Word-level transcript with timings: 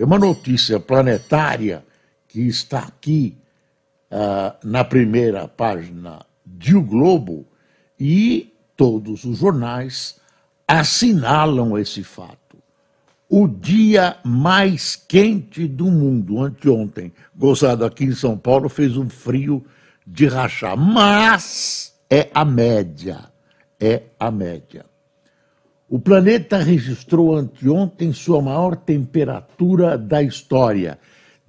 Tem 0.00 0.06
uma 0.06 0.18
notícia 0.18 0.80
planetária 0.80 1.84
que 2.26 2.40
está 2.40 2.78
aqui 2.78 3.36
uh, 4.10 4.66
na 4.66 4.82
primeira 4.82 5.46
página 5.46 6.24
de 6.46 6.74
O 6.74 6.80
Globo 6.80 7.46
e 7.98 8.50
todos 8.74 9.24
os 9.24 9.40
jornais 9.40 10.18
assinalam 10.66 11.76
esse 11.76 12.02
fato. 12.02 12.56
O 13.28 13.46
dia 13.46 14.16
mais 14.24 14.96
quente 14.96 15.68
do 15.68 15.90
mundo, 15.90 16.42
anteontem, 16.42 17.12
gozado 17.36 17.84
aqui 17.84 18.04
em 18.04 18.14
São 18.14 18.38
Paulo, 18.38 18.70
fez 18.70 18.96
um 18.96 19.10
frio 19.10 19.62
de 20.06 20.26
rachar, 20.26 20.78
mas 20.78 21.94
é 22.08 22.30
a 22.32 22.42
média, 22.42 23.30
é 23.78 24.04
a 24.18 24.30
média. 24.30 24.89
O 25.92 25.98
planeta 25.98 26.58
registrou 26.58 27.34
anteontem 27.34 28.12
sua 28.12 28.40
maior 28.40 28.76
temperatura 28.76 29.98
da 29.98 30.22
história, 30.22 31.00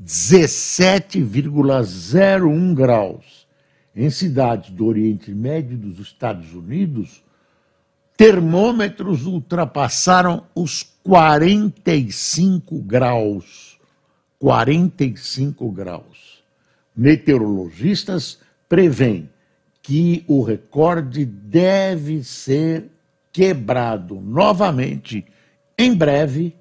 17,01 0.03 2.73
graus. 2.73 3.45
Em 3.95 4.09
cidades 4.09 4.71
do 4.71 4.87
Oriente 4.87 5.31
Médio 5.31 5.77
dos 5.77 5.99
Estados 5.99 6.55
Unidos, 6.55 7.23
termômetros 8.17 9.27
ultrapassaram 9.27 10.43
os 10.55 10.81
45 11.03 12.81
graus. 12.81 13.79
45 14.39 15.71
graus. 15.71 16.43
Meteorologistas 16.95 18.39
prevêem 18.67 19.29
que 19.83 20.26
o 20.27 20.41
recorde 20.41 21.26
deve 21.26 22.23
ser 22.23 22.89
quebrado 23.32 24.15
novamente 24.20 25.26
em 25.77 25.96
breve, 25.96 26.55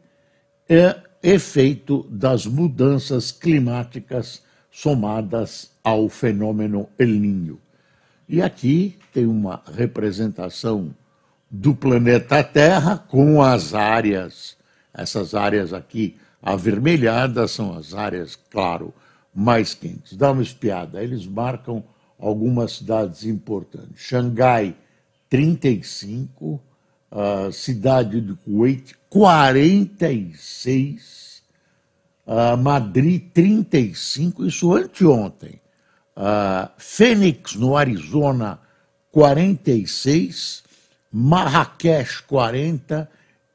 é 0.69 0.97
efeito 1.23 2.07
das 2.09 2.47
mudanças 2.47 3.31
climáticas 3.31 4.43
somadas 4.71 5.73
ao 5.85 6.09
fenômeno 6.09 6.89
El 6.99 7.09
Niño. 7.09 7.59
E 8.29 8.41
aqui 8.41 8.99
tem 9.13 9.27
uma 9.27 9.63
representação 9.75 10.95
do 11.51 11.75
planeta 11.75 12.43
Terra 12.45 12.97
com 12.97 13.43
as 13.43 13.75
áreas, 13.75 14.57
essas 14.95 15.35
áreas 15.35 15.73
aqui 15.73 16.17
avermelhadas 16.41 17.51
são 17.51 17.77
as 17.77 17.93
áreas, 17.93 18.39
claro, 18.49 18.95
mais 19.35 19.75
quentes. 19.75 20.17
Dá 20.17 20.31
uma 20.31 20.43
espiada, 20.43 21.03
eles 21.03 21.27
marcam 21.27 21.83
algumas 22.19 22.77
cidades 22.77 23.25
importantes. 23.25 24.01
Xangai, 24.01 24.75
35, 25.31 26.61
uh, 27.11 27.51
cidade 27.53 28.21
do 28.21 28.37
Kuwait, 28.37 28.95
46, 29.09 31.43
uh, 32.27 32.59
Madrid, 32.59 33.31
35, 33.33 34.45
isso 34.45 34.75
anteontem. 34.75 35.59
Uh, 36.17 36.69
Phoenix, 36.77 37.55
no 37.55 37.77
Arizona, 37.77 38.59
46, 39.13 40.65
Marrakech, 41.13 42.25
40 42.25 43.09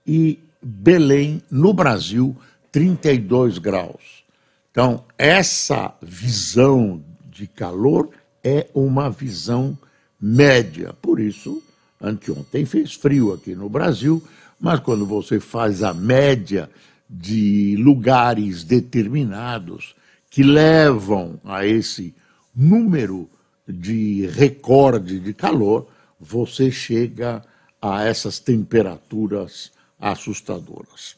e 0.08 0.40
Belém, 0.62 1.44
no 1.52 1.74
Brasil, 1.74 2.38
32 2.72 3.58
graus. 3.58 4.24
Então, 4.72 5.04
essa 5.18 5.94
visão 6.02 7.04
de 7.30 7.48
calor 7.48 8.12
é 8.44 8.68
uma 8.74 9.10
visão 9.10 9.78
média. 10.20 10.94
Por 11.02 11.20
isso, 11.20 11.62
anteontem 12.02 12.66
fez 12.66 12.94
frio 12.94 13.34
aqui 13.34 13.56
no 13.56 13.70
Brasil, 13.70 14.22
mas 14.60 14.80
quando 14.80 15.06
você 15.06 15.40
faz 15.40 15.84
a 15.84 15.94
média 15.94 16.70
de 17.10 17.76
lugares 17.78 18.64
determinados 18.64 19.96
que 20.30 20.44
levam 20.44 21.40
a 21.44 21.66
esse 21.66 22.14
número 22.56 23.30
de 23.68 24.28
recorde 24.28 25.20
de 25.20 25.34
calor, 25.34 25.88
você 26.20 26.72
chega 26.72 27.44
a 27.82 28.04
essas 28.04 28.40
temperaturas 28.40 29.72
assustadoras. 30.00 31.16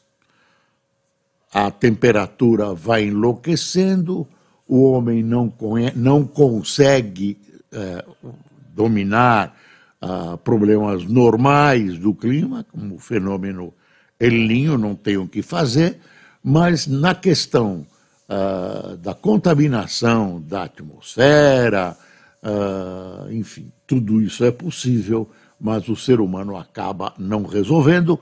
A 1.52 1.70
temperatura 1.70 2.74
vai 2.74 3.04
enlouquecendo, 3.04 4.26
o 4.66 4.82
homem 4.82 5.22
não, 5.22 5.52
não 5.96 6.26
consegue 6.26 7.38
é, 7.72 8.04
dominar 8.74 9.56
ah, 10.00 10.36
problemas 10.42 11.04
normais 11.04 11.98
do 11.98 12.14
clima, 12.14 12.64
como 12.70 12.96
o 12.96 12.98
fenômeno 12.98 13.74
El 14.18 14.32
Niño, 14.46 14.78
não 14.78 14.94
tem 14.94 15.16
o 15.16 15.28
que 15.28 15.42
fazer, 15.42 15.98
mas 16.42 16.86
na 16.86 17.14
questão 17.14 17.86
ah, 18.28 18.96
da 19.00 19.14
contaminação 19.14 20.40
da 20.40 20.64
atmosfera, 20.64 21.96
ah, 22.42 23.26
enfim, 23.30 23.72
tudo 23.86 24.20
isso 24.20 24.44
é 24.44 24.50
possível, 24.50 25.28
mas 25.60 25.88
o 25.88 25.96
ser 25.96 26.20
humano 26.20 26.56
acaba 26.56 27.12
não 27.18 27.42
resolvendo 27.42 28.18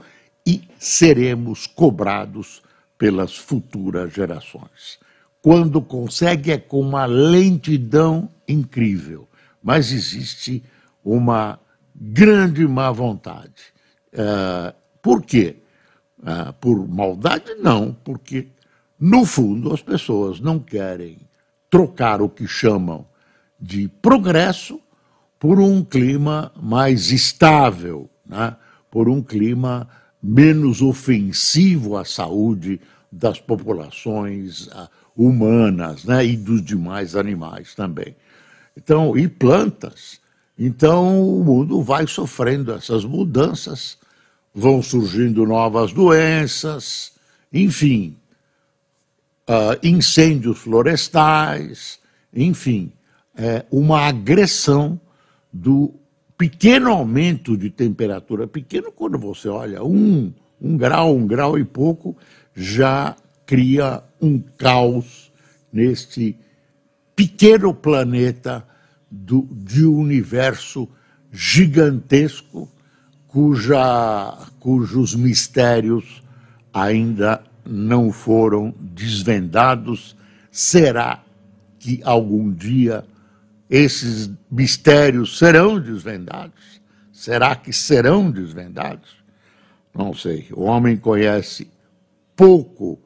e 0.47 0.63
seremos 0.79 1.67
cobrados 1.67 2.63
pelas 2.97 3.37
futuras 3.37 4.13
gerações. 4.15 4.99
Quando 5.43 5.83
consegue, 5.83 6.51
é 6.51 6.59
com 6.59 6.81
uma 6.81 7.05
lentidão 7.05 8.29
incrível, 8.49 9.29
mas 9.63 9.93
existe 9.93 10.63
uma 11.05 11.59
grande 11.99 12.67
má 12.67 12.91
vontade. 12.93 13.73
Uh, 14.13 14.75
por 15.01 15.23
quê? 15.23 15.57
Uh, 16.19 16.53
por 16.55 16.87
maldade? 16.89 17.55
Não, 17.55 17.97
porque, 18.05 18.49
no 18.99 19.25
fundo, 19.25 19.73
as 19.73 19.83
pessoas 19.83 20.41
não 20.41 20.59
querem 20.59 21.19
trocar 21.71 22.21
o 22.21 22.29
que 22.29 22.47
chamam 22.47 23.07
de 23.59 23.89
progresso 23.89 24.81
por 25.39 25.59
um 25.61 25.85
clima 25.85 26.53
mais 26.61 27.11
estável, 27.11 28.09
né? 28.25 28.57
por 28.91 29.09
um 29.09 29.23
clima 29.23 29.89
menos 30.23 30.81
ofensivo 30.83 31.97
à 31.97 32.05
saúde 32.05 32.81
das 33.13 33.41
populações 33.41 34.67
uh, 34.69 34.89
humanas 35.17 36.05
né? 36.05 36.25
e 36.25 36.37
dos 36.37 36.63
demais 36.63 37.15
animais 37.15 37.75
também. 37.75 38.17
Então, 38.77 39.17
e 39.17 39.29
plantas. 39.29 40.21
Então, 40.59 41.21
o 41.39 41.45
mundo 41.45 41.83
vai 41.83 42.07
sofrendo 42.07 42.73
essas 42.73 43.05
mudanças, 43.05 43.99
vão 44.55 44.83
surgindo 44.83 45.45
novas 45.45 45.93
doenças, 45.93 47.13
enfim, 47.53 48.17
uh, 49.49 49.79
incêndios 49.87 50.59
florestais, 50.59 51.99
enfim, 52.33 52.91
é 53.37 53.67
uma 53.71 54.01
agressão 54.01 54.99
do 55.53 55.93
pequeno 56.39 56.91
aumento 56.91 57.57
de 57.57 57.71
temperatura. 57.71 58.47
Pequeno, 58.47 58.91
quando 58.91 59.19
você 59.19 59.49
olha, 59.49 59.85
um, 59.85 60.33
um 60.61 60.77
grau, 60.77 61.15
um 61.15 61.27
grau 61.27 61.59
e 61.59 61.65
pouco, 61.65 62.17
já 62.55 63.15
cria 63.45 64.03
um 64.21 64.39
caos 64.39 65.31
neste 65.71 66.37
pequeno 67.15 67.75
planeta 67.75 68.67
do, 69.25 69.49
de 69.51 69.87
um 69.87 69.99
universo 69.99 70.89
gigantesco 71.33 72.71
cuja, 73.27 74.37
cujos 74.61 75.15
mistérios 75.15 76.23
ainda 76.73 77.43
não 77.65 78.13
foram 78.13 78.75
desvendados. 78.79 80.17
Será 80.51 81.23
que 81.79 82.01
algum 82.05 82.53
dia 82.53 83.05
esses 83.69 84.31
mistérios 84.51 85.39
serão 85.39 85.81
desvendados? 85.81 86.81
Será 87.13 87.57
que 87.57 87.73
serão 87.73 88.31
desvendados? 88.31 89.17
Não 89.95 90.15
sei. 90.15 90.47
O 90.53 90.63
homem 90.63 90.97
conhece 90.97 91.69
pouco 92.35 92.99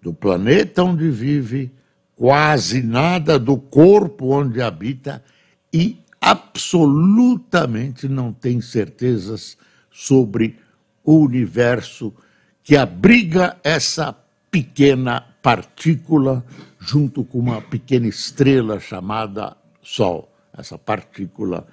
do 0.00 0.12
planeta 0.12 0.82
onde 0.82 1.10
vive 1.10 1.70
quase 2.16 2.82
nada 2.82 3.38
do 3.38 3.56
corpo 3.56 4.34
onde 4.34 4.60
habita 4.60 5.22
e 5.74 6.00
absolutamente 6.20 8.08
não 8.08 8.32
tem 8.32 8.60
certezas 8.60 9.58
sobre 9.90 10.56
o 11.02 11.18
universo 11.18 12.14
que 12.62 12.76
abriga 12.76 13.56
essa 13.64 14.16
pequena 14.52 15.20
partícula 15.42 16.46
junto 16.78 17.24
com 17.24 17.40
uma 17.40 17.60
pequena 17.60 18.06
estrela 18.06 18.78
chamada 18.78 19.56
Sol. 19.82 20.32
Essa 20.56 20.78
partícula 20.78 21.66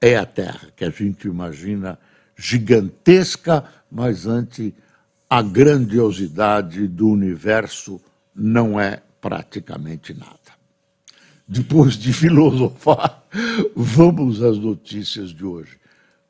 é 0.00 0.16
a 0.16 0.26
Terra, 0.26 0.68
que 0.74 0.84
a 0.84 0.90
gente 0.90 1.28
imagina 1.28 1.96
gigantesca, 2.36 3.64
mas 3.88 4.26
ante 4.26 4.74
a 5.30 5.40
grandiosidade 5.40 6.88
do 6.88 7.08
universo 7.08 8.00
não 8.34 8.80
é 8.80 9.00
praticamente 9.20 10.12
nada. 10.12 10.43
Depois 11.46 11.94
de 11.94 12.12
filosofar, 12.12 13.22
vamos 13.76 14.42
às 14.42 14.58
notícias 14.58 15.30
de 15.30 15.44
hoje. 15.44 15.78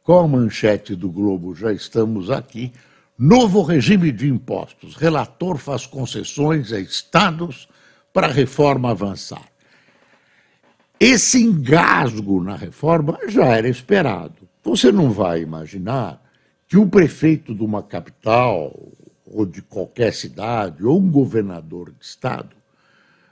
Com 0.02 0.18
a 0.18 0.28
manchete 0.28 0.94
do 0.94 1.08
Globo, 1.08 1.54
já 1.54 1.72
estamos 1.72 2.30
aqui. 2.30 2.72
Novo 3.16 3.62
regime 3.62 4.10
de 4.10 4.28
impostos. 4.28 4.96
Relator 4.96 5.56
faz 5.56 5.86
concessões 5.86 6.72
a 6.72 6.80
estados 6.80 7.68
para 8.12 8.26
a 8.26 8.32
reforma 8.32 8.90
avançar. 8.90 9.48
Esse 10.98 11.40
engasgo 11.42 12.42
na 12.42 12.56
reforma 12.56 13.18
já 13.28 13.46
era 13.46 13.68
esperado. 13.68 14.48
Você 14.64 14.90
não 14.90 15.10
vai 15.10 15.42
imaginar 15.42 16.22
que 16.66 16.76
um 16.76 16.88
prefeito 16.88 17.54
de 17.54 17.62
uma 17.62 17.82
capital, 17.82 18.76
ou 19.24 19.46
de 19.46 19.62
qualquer 19.62 20.12
cidade, 20.12 20.84
ou 20.84 20.98
um 20.98 21.10
governador 21.10 21.90
de 21.90 22.04
estado, 22.04 22.56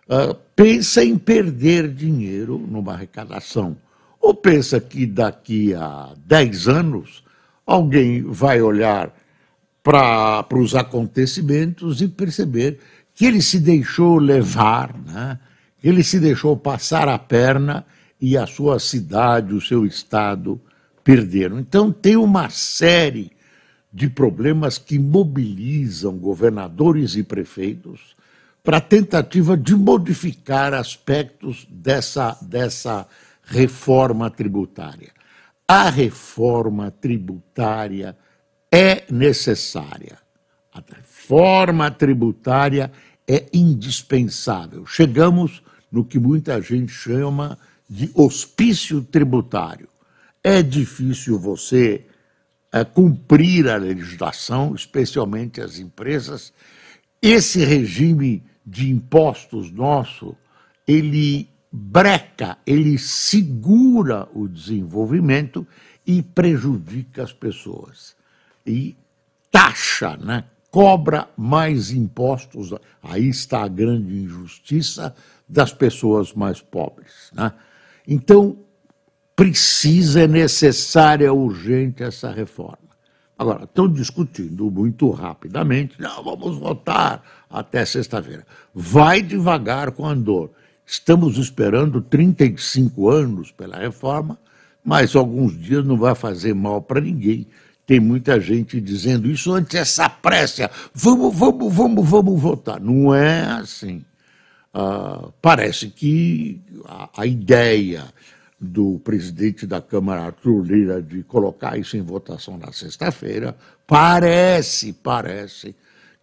uh, 0.08 0.34
pensa 0.56 1.04
em 1.04 1.19
perder 1.19 1.88
dinheiro 1.88 2.58
numa 2.58 2.94
arrecadação. 2.94 3.76
Ou 4.20 4.34
pensa 4.34 4.81
que 4.81 5.04
daqui 5.04 5.75
a 5.75 6.14
10 6.26 6.69
anos 6.69 7.25
alguém 7.66 8.22
vai 8.22 8.62
olhar 8.62 9.12
para 9.82 10.46
os 10.54 10.75
acontecimentos 10.75 12.00
e 12.00 12.08
perceber 12.08 12.78
que 13.14 13.26
ele 13.26 13.43
se 13.43 13.58
deixou 13.58 14.19
levar, 14.19 14.96
né? 14.96 15.38
ele 15.82 16.04
se 16.04 16.20
deixou 16.20 16.56
passar 16.56 17.08
a 17.08 17.19
perna 17.19 17.84
e 18.20 18.37
a 18.37 18.46
sua 18.46 18.78
cidade, 18.78 19.52
o 19.52 19.60
seu 19.60 19.84
estado 19.84 20.60
perderam. 21.02 21.58
Então, 21.58 21.90
tem 21.90 22.16
uma 22.16 22.49
série 22.49 23.32
de 23.93 24.08
problemas 24.08 24.78
que 24.78 24.99
mobilizam 24.99 26.16
governadores 26.16 27.16
e 27.16 27.25
prefeitos 27.25 28.14
para 28.62 28.76
a 28.76 28.81
tentativa 28.81 29.56
de 29.56 29.75
modificar 29.75 30.73
aspectos 30.73 31.67
dessa, 31.69 32.38
dessa 32.41 33.06
reforma 33.43 34.31
tributária. 34.31 35.12
A 35.67 35.88
reforma 35.91 36.91
tributária 36.91 38.17
é 38.70 39.05
necessária. 39.11 40.19
A 40.73 40.82
reforma 40.97 41.91
tributária 41.91 42.93
é 43.26 43.47
indispensável. 43.53 44.87
Chegamos 44.87 45.62
no 45.91 46.05
que 46.05 46.19
muita 46.19 46.61
gente 46.62 46.93
chama 46.93 47.59
de 47.88 48.11
hospício 48.14 49.03
tributário. 49.03 49.88
É 50.43 50.62
difícil 50.62 51.38
você 51.38 52.06
é, 52.73 52.85
cumprir 52.85 53.69
a 53.69 53.76
legislação, 53.76 54.75
especialmente 54.75 55.61
as 55.61 55.79
empresas. 55.79 56.53
Esse 57.20 57.64
regime 57.64 58.43
de 58.64 58.91
impostos 58.91 59.70
nosso, 59.70 60.37
ele 60.87 61.49
breca, 61.70 62.59
ele 62.67 62.99
segura 62.99 64.29
o 64.35 64.47
desenvolvimento 64.47 65.67
e 66.06 66.23
prejudica 66.23 67.23
as 67.23 67.32
pessoas. 67.32 68.14
E 68.67 68.97
taxa, 69.50 70.17
né? 70.17 70.44
cobra 70.70 71.29
mais 71.37 71.93
impostos. 71.93 72.75
Aí 73.03 73.29
está 73.29 73.62
a 73.62 73.69
grande 73.69 74.17
injustiça 74.17 75.14
das 75.49 75.73
pessoas 75.73 76.32
mais 76.32 76.61
pobres. 76.61 77.31
Né? 77.32 77.53
Então, 78.09 78.56
precisa, 79.37 80.23
é 80.23 80.26
necessária, 80.26 81.32
urgente 81.32 82.03
essa 82.03 82.31
reforma. 82.31 82.81
Agora, 83.42 83.64
estão 83.64 83.88
discutindo 83.88 84.70
muito 84.70 85.10
rapidamente, 85.10 86.00
não, 86.00 86.22
vamos 86.22 86.58
votar 86.58 87.20
até 87.50 87.84
sexta-feira. 87.84 88.46
Vai 88.72 89.20
devagar 89.20 89.90
com 89.90 90.06
Andor. 90.06 90.50
Estamos 90.86 91.36
esperando 91.38 92.00
35 92.00 93.10
anos 93.10 93.50
pela 93.50 93.78
reforma, 93.78 94.38
mas 94.84 95.16
alguns 95.16 95.60
dias 95.60 95.84
não 95.84 95.96
vai 95.96 96.14
fazer 96.14 96.54
mal 96.54 96.80
para 96.80 97.00
ninguém. 97.00 97.48
Tem 97.84 97.98
muita 97.98 98.40
gente 98.40 98.80
dizendo 98.80 99.28
isso 99.28 99.52
antes 99.52 99.74
essa 99.74 100.08
pressa, 100.08 100.70
vamos, 100.94 101.36
vamos, 101.36 101.74
vamos, 101.74 102.08
vamos 102.08 102.40
votar. 102.40 102.80
Não 102.80 103.12
é 103.12 103.42
assim. 103.42 104.04
Uh, 104.72 105.32
parece 105.42 105.88
que 105.88 106.60
a, 106.84 107.10
a, 107.22 107.26
ideia 107.26 108.04
do 108.62 109.00
presidente 109.00 109.67
da 109.67 109.81
Câmara, 109.81 110.23
Arthur 110.23 110.62
Lira, 110.62 111.03
de 111.03 111.23
colocar 111.25 111.76
isso 111.76 111.97
em 111.97 112.03
votação 112.03 112.56
na 112.56 112.73
sexta-feira, 112.73 113.56
parece, 113.87 114.93
parece 114.93 115.75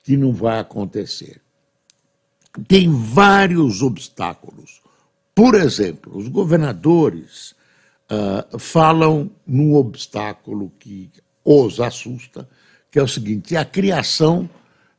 que 0.03 0.15
não 0.15 0.33
vai 0.33 0.59
acontecer 0.59 1.41
tem 2.67 2.91
vários 2.91 3.81
obstáculos. 3.81 4.81
Por 5.33 5.55
exemplo, 5.55 6.17
os 6.17 6.27
governadores 6.27 7.55
uh, 8.11 8.57
falam 8.59 9.29
num 9.45 9.75
obstáculo 9.75 10.71
que 10.79 11.09
os 11.43 11.79
assusta, 11.79 12.49
que 12.91 12.99
é 12.99 13.03
o 13.03 13.07
seguinte: 13.07 13.55
a 13.55 13.63
criação 13.63 14.49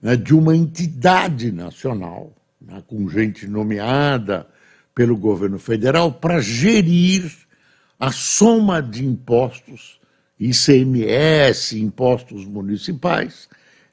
né, 0.01 0.17
de 0.17 0.35
uma 0.35 0.57
entidade 0.57 1.53
nacional, 1.53 2.33
né, 2.61 2.83
com 2.87 3.09
gente 3.09 3.47
nomeada 3.47 4.47
pelo 4.95 5.17
governo 5.17 5.59
federal, 5.59 6.13
para 6.13 6.41
gerir 6.41 7.31
a 7.99 8.11
soma 8.11 8.81
de 8.81 9.05
impostos, 9.05 10.01
ICMS, 10.39 11.79
impostos 11.79 12.45
municipais, 12.45 13.49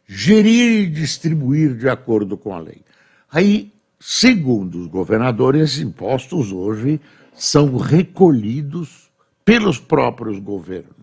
gerir 0.08 0.84
e 0.84 0.90
distribuir 0.90 1.76
de 1.76 1.90
acordo 1.90 2.38
com 2.38 2.54
a 2.54 2.60
lei. 2.60 2.82
Aí, 3.30 3.74
segundo 4.00 4.80
os 4.80 4.88
governadores, 4.88 5.78
impostos 5.80 6.52
hoje 6.52 7.02
são 7.34 7.76
recolhidos 7.76 9.12
pelos 9.44 9.80
próprios 9.80 10.40
governos. 10.40 10.96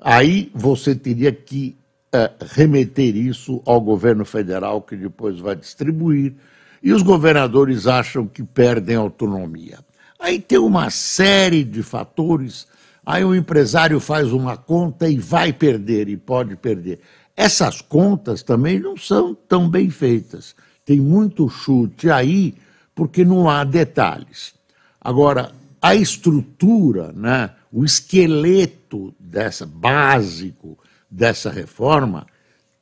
Aí 0.00 0.50
você 0.54 0.94
teria 0.94 1.32
que 1.32 1.76
uh, 2.14 2.44
remeter 2.52 3.16
isso 3.16 3.60
ao 3.66 3.80
governo 3.80 4.24
federal, 4.24 4.82
que 4.82 4.96
depois 4.96 5.38
vai 5.40 5.56
distribuir, 5.56 6.34
e 6.82 6.92
os 6.92 7.02
governadores 7.02 7.86
acham 7.86 8.26
que 8.26 8.42
perdem 8.42 8.96
autonomia. 8.96 9.78
Aí 10.18 10.40
tem 10.40 10.58
uma 10.58 10.90
série 10.90 11.64
de 11.64 11.82
fatores. 11.82 12.66
Aí 13.04 13.24
o 13.24 13.34
empresário 13.34 14.00
faz 14.00 14.32
uma 14.32 14.56
conta 14.56 15.08
e 15.08 15.18
vai 15.18 15.52
perder, 15.52 16.08
e 16.08 16.16
pode 16.16 16.56
perder. 16.56 17.00
Essas 17.36 17.80
contas 17.80 18.42
também 18.42 18.78
não 18.80 18.96
são 18.96 19.34
tão 19.34 19.68
bem 19.68 19.90
feitas 19.90 20.54
tem 20.88 20.98
muito 20.98 21.50
chute 21.50 22.10
aí, 22.10 22.54
porque 22.94 23.22
não 23.22 23.46
há 23.50 23.62
detalhes. 23.62 24.54
Agora, 24.98 25.52
a 25.82 25.94
estrutura, 25.94 27.12
né, 27.12 27.50
o 27.70 27.84
esqueleto 27.84 29.14
dessa 29.20 29.66
básico 29.66 30.78
dessa 31.10 31.50
reforma 31.50 32.26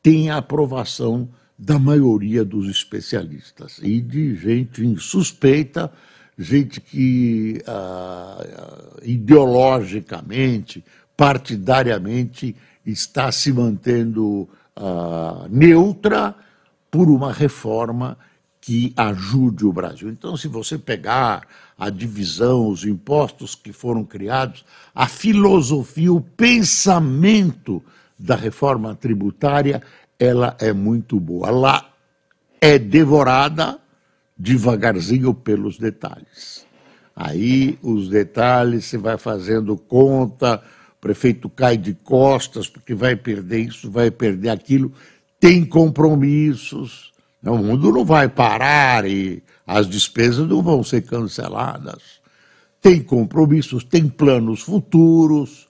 tem 0.00 0.30
a 0.30 0.36
aprovação 0.36 1.28
da 1.58 1.78
maioria 1.78 2.44
dos 2.44 2.68
especialistas 2.68 3.78
e 3.82 4.00
de 4.00 4.34
gente 4.36 4.84
insuspeita, 4.84 5.90
gente 6.38 6.80
que 6.80 7.62
uh, 7.66 9.00
ideologicamente, 9.02 10.84
partidariamente 11.16 12.54
está 12.84 13.32
se 13.32 13.52
mantendo 13.52 14.48
uh, 14.76 15.48
neutra 15.48 16.34
por 16.90 17.08
uma 17.08 17.32
reforma 17.32 18.18
que 18.60 18.92
ajude 18.96 19.64
o 19.64 19.72
Brasil. 19.72 20.10
Então, 20.10 20.36
se 20.36 20.48
você 20.48 20.76
pegar 20.76 21.46
a 21.78 21.88
divisão, 21.88 22.68
os 22.68 22.84
impostos 22.84 23.54
que 23.54 23.72
foram 23.72 24.04
criados, 24.04 24.64
a 24.94 25.06
filosofia, 25.06 26.12
o 26.12 26.20
pensamento 26.20 27.82
da 28.18 28.34
reforma 28.34 28.94
tributária, 28.94 29.82
ela 30.18 30.56
é 30.60 30.72
muito 30.72 31.18
boa. 31.20 31.50
Lá 31.50 31.90
é 32.60 32.78
devorada 32.78 33.78
devagarzinho 34.38 35.32
pelos 35.32 35.78
detalhes. 35.78 36.66
Aí 37.14 37.78
os 37.82 38.08
detalhes 38.08 38.84
você 38.84 38.98
vai 38.98 39.16
fazendo 39.16 39.76
conta, 39.76 40.62
o 40.98 41.00
prefeito 41.00 41.48
cai 41.48 41.76
de 41.76 41.94
costas 41.94 42.68
porque 42.68 42.94
vai 42.94 43.16
perder 43.16 43.60
isso, 43.60 43.90
vai 43.90 44.10
perder 44.10 44.50
aquilo 44.50 44.92
tem 45.38 45.64
compromissos. 45.64 47.12
O 47.44 47.56
mundo 47.56 47.92
não 47.92 48.04
vai 48.04 48.28
parar 48.28 49.06
e 49.06 49.42
as 49.66 49.88
despesas 49.88 50.48
não 50.48 50.62
vão 50.62 50.82
ser 50.82 51.02
canceladas. 51.02 52.20
Tem 52.80 53.02
compromissos, 53.02 53.84
tem 53.84 54.08
planos 54.08 54.62
futuros, 54.62 55.68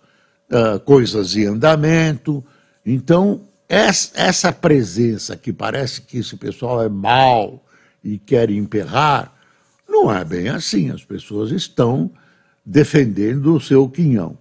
uh, 0.50 0.80
coisas 0.80 1.36
em 1.36 1.46
andamento. 1.46 2.44
Então, 2.84 3.42
essa 3.68 4.52
presença 4.52 5.36
que 5.36 5.52
parece 5.52 6.02
que 6.02 6.18
esse 6.18 6.36
pessoal 6.36 6.82
é 6.82 6.88
mal, 6.88 7.62
e 8.06 8.18
querem 8.18 8.58
emperrar. 8.58 9.34
Não 9.88 10.14
é 10.14 10.24
bem 10.24 10.48
assim, 10.48 10.90
as 10.90 11.04
pessoas 11.04 11.50
estão 11.50 12.10
defendendo 12.64 13.54
o 13.54 13.60
seu 13.60 13.88
quinhão. 13.88 14.38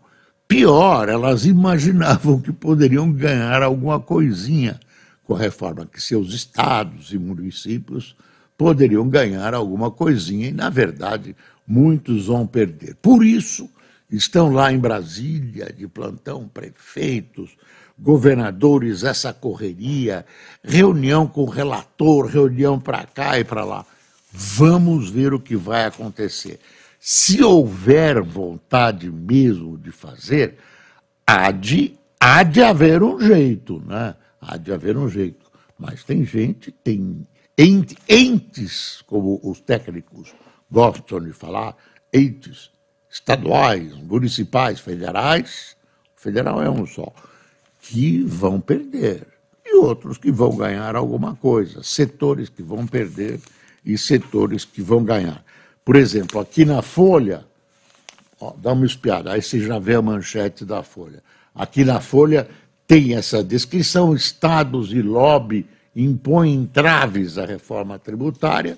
Pior, 0.47 1.09
elas 1.09 1.45
imaginavam 1.45 2.39
que 2.39 2.53
poderiam 2.53 3.11
ganhar 3.11 3.63
alguma 3.63 3.99
coisinha 3.99 4.79
com 5.23 5.33
a 5.33 5.39
reforma, 5.39 5.87
que 5.87 5.99
seus 5.99 6.31
estados 6.33 7.11
e 7.11 7.17
municípios 7.17 8.15
poderiam 8.55 9.09
ganhar 9.09 9.55
alguma 9.55 9.89
coisinha, 9.89 10.49
e, 10.49 10.51
na 10.51 10.69
verdade, 10.69 11.35
muitos 11.67 12.27
vão 12.27 12.45
perder. 12.45 12.95
Por 13.01 13.25
isso, 13.25 13.67
estão 14.11 14.53
lá 14.53 14.71
em 14.71 14.77
Brasília, 14.77 15.73
de 15.75 15.87
plantão, 15.87 16.47
prefeitos, 16.47 17.57
governadores, 17.97 19.03
essa 19.03 19.33
correria, 19.33 20.25
reunião 20.63 21.27
com 21.27 21.41
o 21.41 21.49
relator, 21.49 22.25
reunião 22.25 22.79
para 22.79 23.05
cá 23.05 23.39
e 23.39 23.43
para 23.43 23.63
lá. 23.63 23.85
Vamos 24.31 25.09
ver 25.09 25.33
o 25.33 25.39
que 25.39 25.55
vai 25.55 25.85
acontecer. 25.85 26.59
Se 26.99 27.43
houver 27.43 28.21
vontade 28.21 29.09
mesmo 29.09 29.77
de 29.77 29.91
fazer, 29.91 30.57
há 31.25 31.51
de, 31.51 31.97
há 32.19 32.43
de 32.43 32.61
haver 32.61 33.01
um 33.01 33.19
jeito, 33.19 33.81
né? 33.85 34.15
Há 34.41 34.57
de 34.57 34.73
haver 34.73 34.97
um 34.97 35.07
jeito. 35.07 35.45
Mas 35.77 36.03
tem 36.03 36.25
gente, 36.25 36.71
tem 36.71 37.25
entes, 37.57 39.01
como 39.07 39.39
os 39.43 39.61
técnicos 39.61 40.33
gostam 40.69 41.21
de 41.21 41.31
falar, 41.31 41.75
entes 42.13 42.69
estaduais, 43.09 43.93
municipais, 43.93 44.79
federais, 44.79 45.77
federal 46.15 46.61
é 46.61 46.69
um 46.69 46.85
só, 46.85 47.13
que 47.89 48.23
vão 48.23 48.59
perder. 48.59 49.27
E 49.63 49.75
outros 49.75 50.17
que 50.17 50.31
vão 50.31 50.55
ganhar 50.55 50.95
alguma 50.95 51.35
coisa, 51.35 51.83
setores 51.83 52.49
que 52.49 52.63
vão 52.63 52.85
perder 52.85 53.39
e 53.85 53.97
setores 53.97 54.65
que 54.65 54.81
vão 54.81 55.03
ganhar. 55.03 55.43
Por 55.83 55.95
exemplo, 55.95 56.39
aqui 56.39 56.65
na 56.65 56.81
Folha, 56.81 57.45
ó, 58.39 58.53
dá 58.57 58.73
uma 58.73 58.85
espiada, 58.85 59.31
aí 59.31 59.41
você 59.41 59.59
já 59.59 59.77
vê 59.77 59.95
a 59.95 60.01
manchete 60.01 60.65
da 60.65 60.81
Folha. 60.81 61.21
Aqui 61.53 61.83
na 61.83 61.99
Folha 61.99 62.47
tem 62.87 63.15
essa 63.15 63.43
descrição: 63.43 64.15
estados 64.15 64.91
e 64.91 65.01
lobby 65.01 65.65
impõem 65.95 66.53
entraves 66.55 67.37
à 67.37 67.45
reforma 67.45 67.99
tributária. 67.99 68.77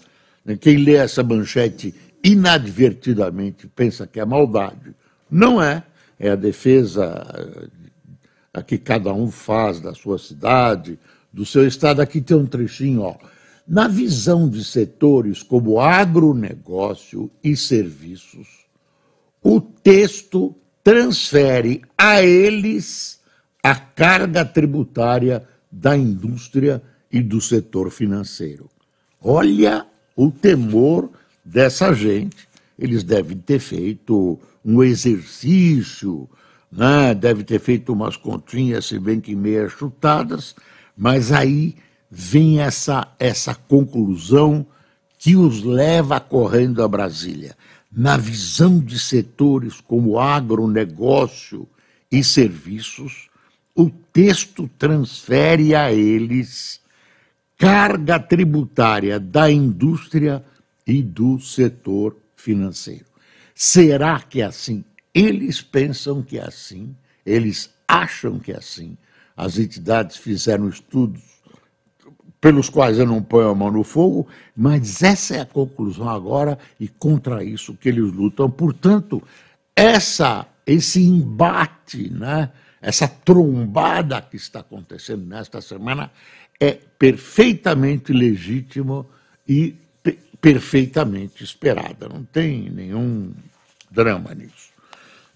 Quem 0.59 0.77
lê 0.77 0.95
essa 0.95 1.23
manchete 1.23 1.93
inadvertidamente 2.23 3.67
pensa 3.67 4.07
que 4.07 4.19
é 4.19 4.25
maldade. 4.25 4.95
Não 5.29 5.61
é. 5.61 5.83
É 6.19 6.31
a 6.31 6.35
defesa 6.35 7.69
a 8.57 8.63
que 8.63 8.79
cada 8.79 9.13
um 9.13 9.29
faz 9.29 9.79
da 9.79 9.93
sua 9.93 10.17
cidade, 10.17 10.97
do 11.31 11.45
seu 11.45 11.67
estado. 11.67 12.01
Aqui 12.01 12.19
tem 12.19 12.35
um 12.35 12.45
trechinho, 12.47 13.01
ó. 13.01 13.15
Na 13.67 13.87
visão 13.87 14.49
de 14.49 14.63
setores 14.63 15.43
como 15.43 15.79
agronegócio 15.79 17.29
e 17.43 17.55
serviços, 17.55 18.65
o 19.43 19.61
texto 19.61 20.55
transfere 20.83 21.83
a 21.95 22.23
eles 22.23 23.19
a 23.61 23.75
carga 23.75 24.43
tributária 24.43 25.47
da 25.71 25.95
indústria 25.95 26.81
e 27.11 27.21
do 27.21 27.39
setor 27.39 27.91
financeiro. 27.91 28.67
Olha 29.21 29.85
o 30.15 30.31
temor 30.31 31.11
dessa 31.45 31.93
gente. 31.93 32.47
Eles 32.79 33.03
devem 33.03 33.37
ter 33.37 33.59
feito 33.59 34.39
um 34.65 34.81
exercício, 34.81 36.27
né? 36.71 37.13
devem 37.13 37.43
ter 37.43 37.59
feito 37.59 37.93
umas 37.93 38.15
continhas, 38.15 38.85
se 38.85 38.99
bem 38.99 39.19
que 39.19 39.35
meia 39.35 39.69
chutadas, 39.69 40.55
mas 40.95 41.31
aí 41.31 41.75
vem 42.09 42.59
essa, 42.59 43.07
essa 43.19 43.53
conclusão 43.53 44.65
que 45.17 45.35
os 45.35 45.63
leva 45.63 46.19
correndo 46.19 46.83
a 46.83 46.87
Brasília. 46.87 47.55
Na 47.91 48.17
visão 48.17 48.79
de 48.79 48.99
setores 48.99 49.81
como 49.81 50.19
agronegócio 50.19 51.67
e 52.11 52.23
serviços, 52.23 53.29
o 53.75 53.89
texto 53.89 54.69
transfere 54.77 55.73
a 55.73 55.91
eles 55.91 56.81
carga 57.57 58.19
tributária 58.19 59.19
da 59.19 59.49
indústria 59.51 60.43
e 60.85 61.01
do 61.01 61.39
setor 61.39 62.15
financeiro. 62.35 63.05
Será 63.53 64.19
que 64.19 64.41
é 64.41 64.45
assim? 64.45 64.83
Eles 65.17 65.63
pensam 65.63 66.21
que 66.21 66.37
é 66.37 66.43
assim, 66.43 66.95
eles 67.25 67.71
acham 67.87 68.37
que 68.37 68.51
é 68.51 68.57
assim. 68.57 68.95
As 69.35 69.57
entidades 69.57 70.15
fizeram 70.15 70.69
estudos 70.69 71.23
pelos 72.39 72.69
quais 72.69 72.99
eu 72.99 73.07
não 73.07 73.23
ponho 73.23 73.49
a 73.49 73.55
mão 73.55 73.71
no 73.71 73.83
fogo, 73.83 74.27
mas 74.55 75.01
essa 75.01 75.37
é 75.37 75.41
a 75.41 75.45
conclusão 75.45 76.07
agora 76.07 76.59
e 76.79 76.87
contra 76.87 77.43
isso 77.43 77.73
que 77.73 77.89
eles 77.89 78.13
lutam. 78.13 78.47
Portanto, 78.47 79.23
essa, 79.75 80.45
esse 80.67 81.01
embate, 81.01 82.11
né, 82.11 82.51
essa 82.79 83.07
trombada 83.07 84.21
que 84.21 84.35
está 84.35 84.59
acontecendo 84.59 85.25
nesta 85.25 85.61
semana 85.61 86.11
é 86.59 86.73
perfeitamente 86.73 88.13
legítimo 88.13 89.09
e 89.47 89.75
perfeitamente 90.39 91.43
esperada. 91.43 92.07
Não 92.07 92.23
tem 92.23 92.69
nenhum 92.69 93.33
drama 93.89 94.35
nisso. 94.35 94.76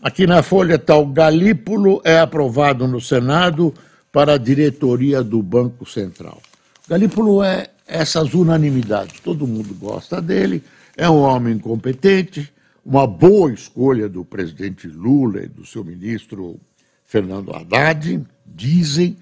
Aqui 0.01 0.25
na 0.25 0.41
Folha 0.41 0.75
está 0.75 0.96
o 0.96 1.05
Galípolo 1.05 2.01
é 2.03 2.20
aprovado 2.20 2.88
no 2.88 3.00
Senado 3.00 3.72
para 4.12 4.34
a 4.34 4.38
diretoria 4.38 5.22
do 5.22 5.43
Banco 5.43 5.86
Central. 5.86 6.41
Galípolo 6.89 7.43
é 7.43 7.67
essas 7.86 8.34
unanimidades, 8.34 9.20
todo 9.20 9.46
mundo 9.46 9.75
gosta 9.75 10.20
dele, 10.20 10.63
é 10.98 11.08
um 11.08 11.20
homem 11.20 11.60
competente, 11.60 12.51
uma 12.84 13.05
boa 13.05 13.53
escolha 13.53 14.10
do 14.10 14.25
presidente 14.25 14.88
Lula 14.88 15.43
e 15.43 15.48
do 15.48 15.67
seu 15.67 15.84
ministro 15.84 16.60
Fernando 17.05 17.55
Haddad, 17.55 18.25
dizem, 18.43 19.15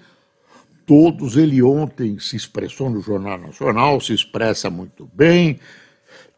todos. 0.86 1.36
Ele 1.36 1.62
ontem 1.62 2.18
se 2.18 2.36
expressou 2.36 2.88
no 2.88 3.02
Jornal 3.02 3.38
Nacional, 3.38 4.00
se 4.00 4.14
expressa 4.14 4.70
muito 4.70 5.06
bem, 5.12 5.60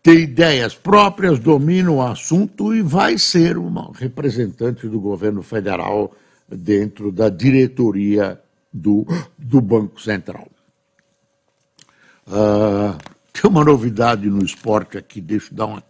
tem 0.03 0.19
ideias 0.19 0.75
próprias, 0.75 1.39
domina 1.39 1.91
o 1.91 2.03
assunto 2.03 2.75
e 2.75 2.83
vai 2.83 3.17
ser 3.17 3.57
uma 3.57 3.93
representante 3.95 4.89
do 4.89 4.99
governo 4.99 5.43
federal 5.43 6.13
dentro 6.49 7.13
da 7.13 7.29
diretoria 7.29 8.41
do, 8.73 9.07
do 9.39 9.61
Banco 9.61 10.01
Central. 10.01 10.49
Uh, 12.27 12.99
tem 13.33 13.49
uma 13.49 13.65
novidade 13.65 14.29
no 14.29 14.45
esporte 14.45 14.99
aqui, 14.99 15.21
deixa 15.21 15.53
eu 15.53 15.57
dar 15.57 15.67
uma, 15.67 15.83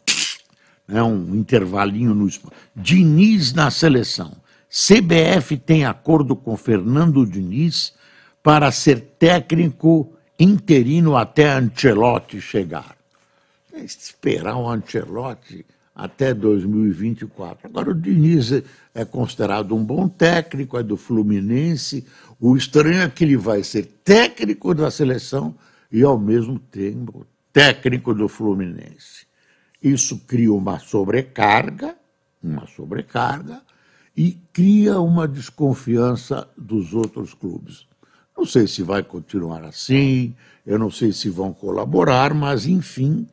né, 0.87 1.02
um 1.02 1.35
intervalinho 1.35 2.14
no 2.14 2.28
esporte. 2.28 2.57
Diniz 2.76 3.54
na 3.54 3.71
seleção. 3.71 4.37
CBF 4.69 5.57
tem 5.57 5.87
acordo 5.87 6.37
com 6.37 6.57
Fernando 6.57 7.26
Diniz 7.26 7.95
para 8.42 8.71
ser 8.71 9.00
técnico 9.19 10.12
interino 10.38 11.16
até 11.16 11.50
Ancelotti 11.50 12.40
chegar. 12.40 13.01
Esperar 13.75 14.57
o 14.57 14.69
Ancelotti 14.69 15.64
até 15.95 16.33
2024. 16.33 17.69
Agora, 17.69 17.91
o 17.91 17.95
Diniz 17.95 18.50
é 18.95 19.05
considerado 19.05 19.75
um 19.75 19.85
bom 19.85 20.09
técnico, 20.09 20.79
é 20.79 20.83
do 20.83 20.97
Fluminense. 20.97 22.07
O 22.41 22.57
estranho 22.57 23.02
é 23.02 23.09
que 23.09 23.25
ele 23.25 23.37
vai 23.37 23.62
ser 23.62 23.87
técnico 24.05 24.75
da 24.75 24.91
seleção 24.91 25.55
e, 25.91 26.02
ao 26.02 26.19
mesmo 26.19 26.59
tempo, 26.59 27.26
técnico 27.52 28.14
do 28.14 28.29
Fluminense. 28.29 29.26
Isso 29.83 30.19
cria 30.26 30.52
uma 30.52 30.79
sobrecarga, 30.79 31.97
uma 32.43 32.67
sobrecarga, 32.67 33.61
e 34.17 34.38
cria 34.52 35.00
uma 35.00 35.26
desconfiança 35.26 36.49
dos 36.57 36.95
outros 36.95 37.35
clubes. 37.35 37.87
Não 38.37 38.47
sei 38.47 38.67
se 38.67 38.83
vai 38.83 39.02
continuar 39.02 39.64
assim, 39.64 40.35
eu 40.67 40.79
não 40.79 40.91
sei 40.91 41.12
se 41.12 41.29
vão 41.29 41.52
colaborar, 41.52 42.33
mas, 42.35 42.67
enfim, 42.67 43.26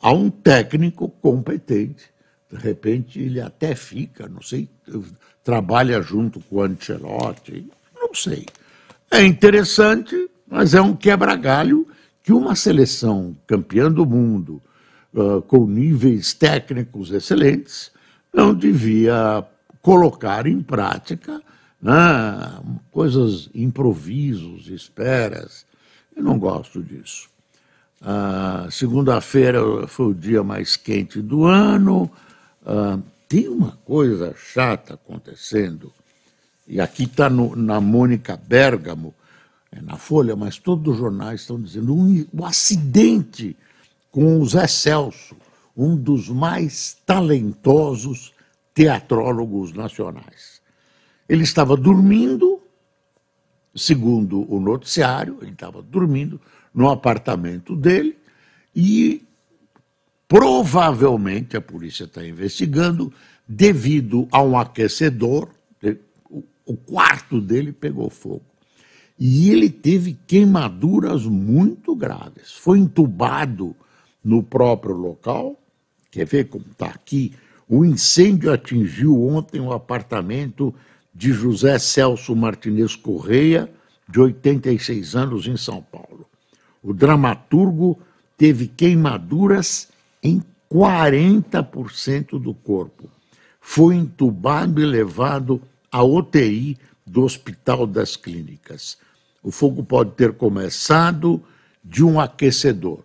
há 0.00 0.12
um 0.12 0.30
técnico 0.30 1.08
competente. 1.20 2.04
De 2.50 2.56
repente, 2.56 3.20
ele 3.20 3.40
até 3.40 3.74
fica, 3.74 4.28
não 4.28 4.40
sei, 4.40 4.68
trabalha 5.44 6.00
junto 6.00 6.40
com 6.40 6.56
o 6.56 6.62
Ancelotti, 6.62 7.66
não 7.94 8.14
sei. 8.14 8.46
É 9.10 9.24
interessante, 9.24 10.30
mas 10.46 10.74
é 10.74 10.80
um 10.80 10.96
quebra-galho 10.96 11.86
que 12.22 12.32
uma 12.32 12.54
seleção 12.54 13.36
campeã 13.46 13.90
do 13.90 14.04
mundo, 14.04 14.62
uh, 15.14 15.42
com 15.42 15.66
níveis 15.66 16.32
técnicos 16.32 17.10
excelentes, 17.10 17.90
não 18.32 18.54
devia 18.54 19.44
colocar 19.80 20.46
em 20.46 20.60
prática 20.62 21.42
né? 21.80 21.94
coisas, 22.90 23.48
improvisos, 23.54 24.68
esperas. 24.68 25.64
Eu 26.14 26.22
não 26.22 26.38
gosto 26.38 26.82
disso. 26.82 27.28
Ah, 28.00 28.68
Segunda-feira 28.70 29.86
foi 29.86 30.06
o 30.06 30.14
dia 30.14 30.42
mais 30.42 30.76
quente 30.76 31.20
do 31.20 31.44
ano. 31.44 32.10
Ah, 32.64 32.98
tem 33.28 33.48
uma 33.48 33.72
coisa 33.84 34.34
chata 34.36 34.94
acontecendo, 34.94 35.92
e 36.66 36.80
aqui 36.80 37.04
está 37.04 37.28
na 37.28 37.80
Mônica 37.80 38.36
Bergamo, 38.36 39.14
é 39.70 39.82
na 39.82 39.96
Folha, 39.98 40.34
mas 40.34 40.56
todos 40.58 40.94
os 40.94 40.98
jornais 40.98 41.42
estão 41.42 41.60
dizendo 41.60 41.94
um, 41.94 42.26
um 42.32 42.44
acidente 42.44 43.54
com 44.10 44.40
o 44.40 44.46
Zé 44.46 44.66
Celso, 44.66 45.36
um 45.76 45.94
dos 45.94 46.28
mais 46.28 46.96
talentosos 47.04 48.32
teatrólogos 48.72 49.72
nacionais. 49.72 50.62
Ele 51.28 51.42
estava 51.42 51.76
dormindo, 51.76 52.60
segundo 53.74 54.50
o 54.50 54.58
noticiário, 54.58 55.38
ele 55.42 55.52
estava 55.52 55.82
dormindo 55.82 56.40
no 56.74 56.88
apartamento 56.88 57.74
dele 57.74 58.16
e 58.74 59.22
provavelmente 60.26 61.56
a 61.56 61.60
polícia 61.60 62.04
está 62.04 62.24
investigando 62.26 63.12
devido 63.46 64.28
a 64.30 64.42
um 64.42 64.58
aquecedor, 64.58 65.48
o 66.66 66.76
quarto 66.76 67.40
dele 67.40 67.72
pegou 67.72 68.10
fogo. 68.10 68.44
E 69.18 69.50
ele 69.50 69.70
teve 69.70 70.16
queimaduras 70.26 71.24
muito 71.24 71.96
graves. 71.96 72.52
Foi 72.52 72.78
entubado 72.78 73.74
no 74.22 74.42
próprio 74.42 74.94
local. 74.94 75.58
Quer 76.10 76.26
ver 76.26 76.44
como 76.44 76.66
está 76.70 76.86
aqui? 76.86 77.32
O 77.66 77.84
incêndio 77.84 78.52
atingiu 78.52 79.20
ontem 79.26 79.60
o 79.60 79.72
apartamento 79.72 80.74
de 81.14 81.32
José 81.32 81.78
Celso 81.78 82.36
Martinez 82.36 82.94
Correia, 82.94 83.68
de 84.08 84.20
86 84.20 85.16
anos, 85.16 85.46
em 85.48 85.56
São 85.56 85.82
Paulo. 85.82 86.17
O 86.88 86.94
dramaturgo 86.94 87.98
teve 88.34 88.66
queimaduras 88.66 89.90
em 90.22 90.42
40% 90.72 92.40
do 92.40 92.54
corpo. 92.54 93.10
Foi 93.60 93.94
entubado 93.94 94.80
e 94.80 94.86
levado 94.86 95.60
à 95.92 96.02
UTI 96.02 96.78
do 97.06 97.24
Hospital 97.24 97.86
das 97.86 98.16
Clínicas. 98.16 98.96
O 99.42 99.50
fogo 99.50 99.84
pode 99.84 100.12
ter 100.12 100.32
começado 100.32 101.44
de 101.84 102.02
um 102.02 102.18
aquecedor. 102.18 103.00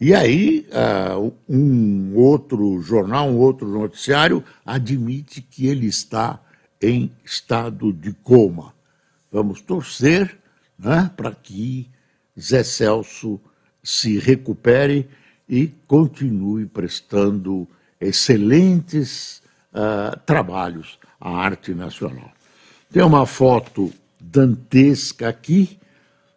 E 0.00 0.14
aí, 0.14 0.66
uh, 0.70 1.30
um 1.46 2.16
outro 2.16 2.80
jornal, 2.80 3.28
um 3.28 3.36
outro 3.36 3.68
noticiário, 3.68 4.42
admite 4.64 5.42
que 5.42 5.66
ele 5.66 5.88
está 5.88 6.40
em 6.80 7.12
estado 7.22 7.92
de 7.92 8.14
coma. 8.14 8.72
Vamos 9.30 9.60
torcer 9.60 10.38
né, 10.78 11.10
para 11.14 11.32
que 11.32 11.86
Zé 12.40 12.62
Celso 12.62 13.40
se 13.82 14.18
recupere 14.18 15.08
e 15.48 15.68
continue 15.86 16.66
prestando 16.66 17.66
excelentes 18.00 19.42
uh, 19.72 20.18
trabalhos 20.26 20.98
à 21.20 21.30
arte 21.30 21.74
nacional. 21.74 22.30
Tem 22.90 23.02
uma 23.02 23.26
foto 23.26 23.92
dantesca 24.20 25.28
aqui. 25.28 25.78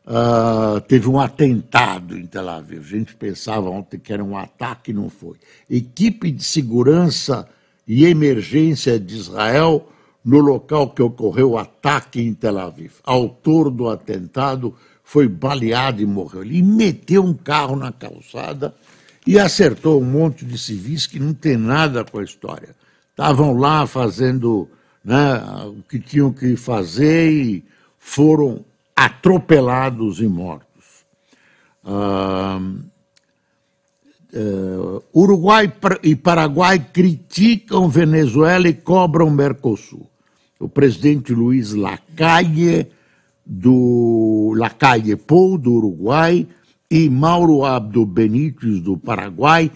Uh, 0.05 0.81
teve 0.81 1.07
um 1.07 1.19
atentado 1.19 2.17
em 2.17 2.25
Tel 2.25 2.49
Aviv. 2.49 2.81
A 2.81 2.97
gente 2.97 3.15
pensava 3.15 3.69
ontem 3.69 3.99
que 3.99 4.11
era 4.11 4.23
um 4.23 4.35
ataque, 4.35 4.91
não 4.91 5.09
foi. 5.09 5.37
Equipe 5.69 6.31
de 6.31 6.43
segurança 6.43 7.47
e 7.87 8.05
emergência 8.05 8.99
de 8.99 9.15
Israel 9.15 9.87
no 10.23 10.39
local 10.39 10.89
que 10.89 11.01
ocorreu 11.01 11.51
o 11.51 11.57
ataque 11.57 12.21
em 12.21 12.33
Tel 12.33 12.57
Aviv. 12.57 12.93
Autor 13.03 13.69
do 13.69 13.89
atentado 13.89 14.75
foi 15.03 15.27
baleado 15.27 16.01
e 16.01 16.05
morreu. 16.05 16.41
Ele 16.41 16.61
meteu 16.61 17.23
um 17.23 17.33
carro 17.33 17.75
na 17.75 17.91
calçada 17.91 18.73
e 19.25 19.37
acertou 19.37 20.01
um 20.01 20.05
monte 20.05 20.45
de 20.45 20.57
civis 20.57 21.05
que 21.05 21.19
não 21.19 21.33
tem 21.33 21.57
nada 21.57 22.03
com 22.03 22.19
a 22.19 22.23
história. 22.23 22.75
Estavam 23.11 23.53
lá 23.57 23.85
fazendo 23.85 24.69
né, 25.03 25.43
o 25.65 25.83
que 25.83 25.99
tinham 25.99 26.31
que 26.31 26.55
fazer 26.55 27.31
e 27.31 27.65
foram 27.99 28.63
atropelados 28.95 30.19
e 30.19 30.27
mortos. 30.27 31.05
Uh, 31.83 32.79
uh, 34.33 35.03
Uruguai 35.13 35.71
e 36.03 36.15
Paraguai 36.15 36.79
criticam 36.79 37.89
Venezuela 37.89 38.67
e 38.67 38.73
cobram 38.73 39.29
Mercosul. 39.29 40.09
O 40.59 40.69
presidente 40.69 41.33
Luiz 41.33 41.73
Lacalle, 41.73 42.91
do 43.53 44.53
Lacalle 44.55 45.17
Pou, 45.17 45.57
do 45.57 45.73
Uruguai, 45.73 46.47
e 46.89 47.09
Mauro 47.09 47.65
Abdo 47.65 48.05
Benítez, 48.05 48.79
do 48.79 48.97
Paraguai, 48.97 49.69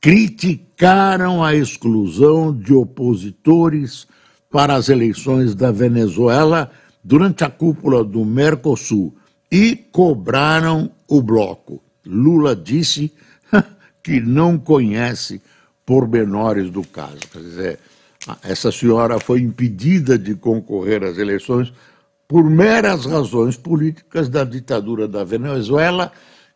criticaram 0.00 1.42
a 1.42 1.52
exclusão 1.52 2.56
de 2.56 2.72
opositores 2.72 4.06
para 4.48 4.74
as 4.74 4.88
eleições 4.88 5.56
da 5.56 5.72
Venezuela 5.72 6.70
durante 7.02 7.42
a 7.42 7.50
cúpula 7.50 8.04
do 8.04 8.24
Mercosul 8.24 9.16
e 9.50 9.74
cobraram 9.74 10.88
o 11.08 11.20
bloco. 11.20 11.82
Lula 12.06 12.54
disse 12.54 13.12
que 14.00 14.20
não 14.20 14.56
conhece 14.56 15.42
pormenores 15.84 16.70
do 16.70 16.82
caso. 16.82 17.18
Quer 17.32 17.40
dizer, 17.40 17.78
essa 18.44 18.70
senhora 18.70 19.18
foi 19.18 19.40
impedida 19.40 20.16
de 20.16 20.36
concorrer 20.36 21.02
às 21.02 21.18
eleições 21.18 21.72
por 22.28 22.44
meras 22.44 23.06
razões 23.06 23.56
políticas 23.56 24.28
da 24.28 24.44
ditadura 24.44 25.08
da 25.08 25.24
Venezuela, 25.24 26.12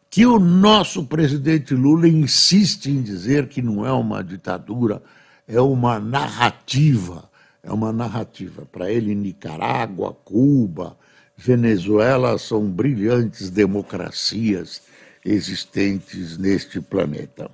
que 0.09 0.25
o 0.27 0.39
nosso 0.39 1.07
presidente 1.07 1.75
Lula 1.75 2.07
insiste 2.07 2.91
em 2.91 3.03
dizer 3.03 3.49
que 3.49 3.61
não 3.61 3.85
é 3.85 3.91
uma 3.91 4.23
ditadura, 4.23 5.03
é 5.49 5.61
uma 5.61 5.99
narrativa 5.99 7.33
é 7.63 7.73
uma 7.73 7.93
narrativa. 7.93 8.67
Para 8.71 8.91
ele, 8.91 9.15
Nicarágua, 9.15 10.17
Cuba, 10.25 10.97
Venezuela 11.37 12.37
são 12.39 12.69
brilhantes 12.69 13.51
democracias 13.51 14.83
existentes 15.25 16.37
neste 16.37 16.81
planeta. 16.81 17.51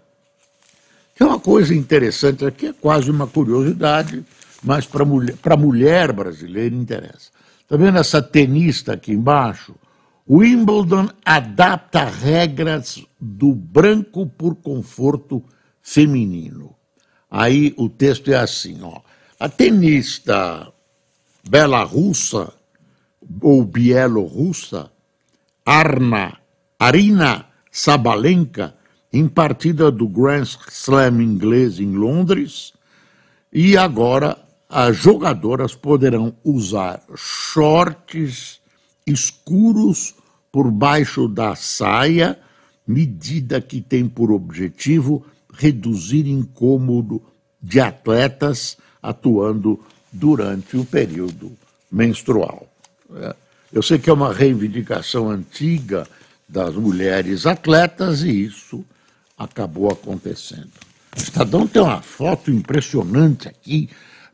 Tem 1.15 1.27
uma 1.27 1.39
coisa 1.39 1.75
interessante 1.75 2.45
aqui, 2.45 2.69
é 2.69 2.73
quase 2.73 3.11
uma 3.11 3.27
curiosidade, 3.27 4.25
mas 4.63 4.87
para 4.87 5.03
a 5.03 5.07
mulher, 5.07 5.37
mulher 5.59 6.13
brasileira 6.13 6.75
interessa. 6.75 7.31
Está 7.69 7.77
vendo 7.77 7.99
essa 7.99 8.23
tenista 8.23 8.95
aqui 8.95 9.13
embaixo? 9.13 9.75
Wimbledon 10.27 11.11
adapta 11.23 12.03
regras 12.05 13.05
do 13.21 13.53
branco 13.55 14.27
por 14.27 14.57
conforto 14.57 15.45
feminino. 15.83 16.75
Aí 17.31 17.75
o 17.77 17.91
texto 17.91 18.33
é 18.33 18.37
assim, 18.37 18.79
ó. 18.83 19.03
A 19.39 19.51
tenista 19.51 20.73
bela-russa 21.47 22.55
ou 23.43 23.63
bielorrussa 23.63 24.91
Arna, 25.63 26.39
Arina 26.79 27.45
Sabalenka, 27.71 28.75
em 29.13 29.29
partida 29.29 29.91
do 29.91 30.09
Grand 30.09 30.47
Slam 30.71 31.21
inglês 31.21 31.79
em 31.79 31.93
Londres, 31.93 32.73
e 33.53 33.77
agora 33.77 34.39
as 34.69 34.97
jogadoras 34.97 35.75
poderão 35.75 36.35
usar 36.45 37.03
shorts 37.17 38.61
escuros 39.07 40.15
por 40.53 40.71
baixo 40.71 41.27
da 41.27 41.55
saia, 41.57 42.39
medida 42.87 43.61
que 43.61 43.81
tem 43.81 44.07
por 44.07 44.31
objetivo 44.31 45.25
reduzir 45.55 46.29
incômodo 46.29 47.23
de 47.63 47.81
atletas 47.81 48.77
atuando 49.03 49.81
durante 50.13 50.77
o 50.77 50.85
período 50.85 51.53
menstrual. 51.91 52.67
Eu 53.73 53.83
sei 53.83 53.99
que 53.99 54.11
é 54.11 54.13
uma 54.13 54.33
reivindicação 54.33 55.31
antiga 55.31 56.07
das 56.49 56.75
mulheres 56.75 57.47
atletas 57.47 58.23
e 58.23 58.45
isso 58.45 58.85
acabou 59.37 59.91
acontecendo. 59.91 60.71
O 61.17 61.21
Estadão 61.21 61.67
tem 61.67 61.83
uma 61.83 62.01
foto 62.01 62.51
impressionante 62.51 63.49
aqui 63.49 63.89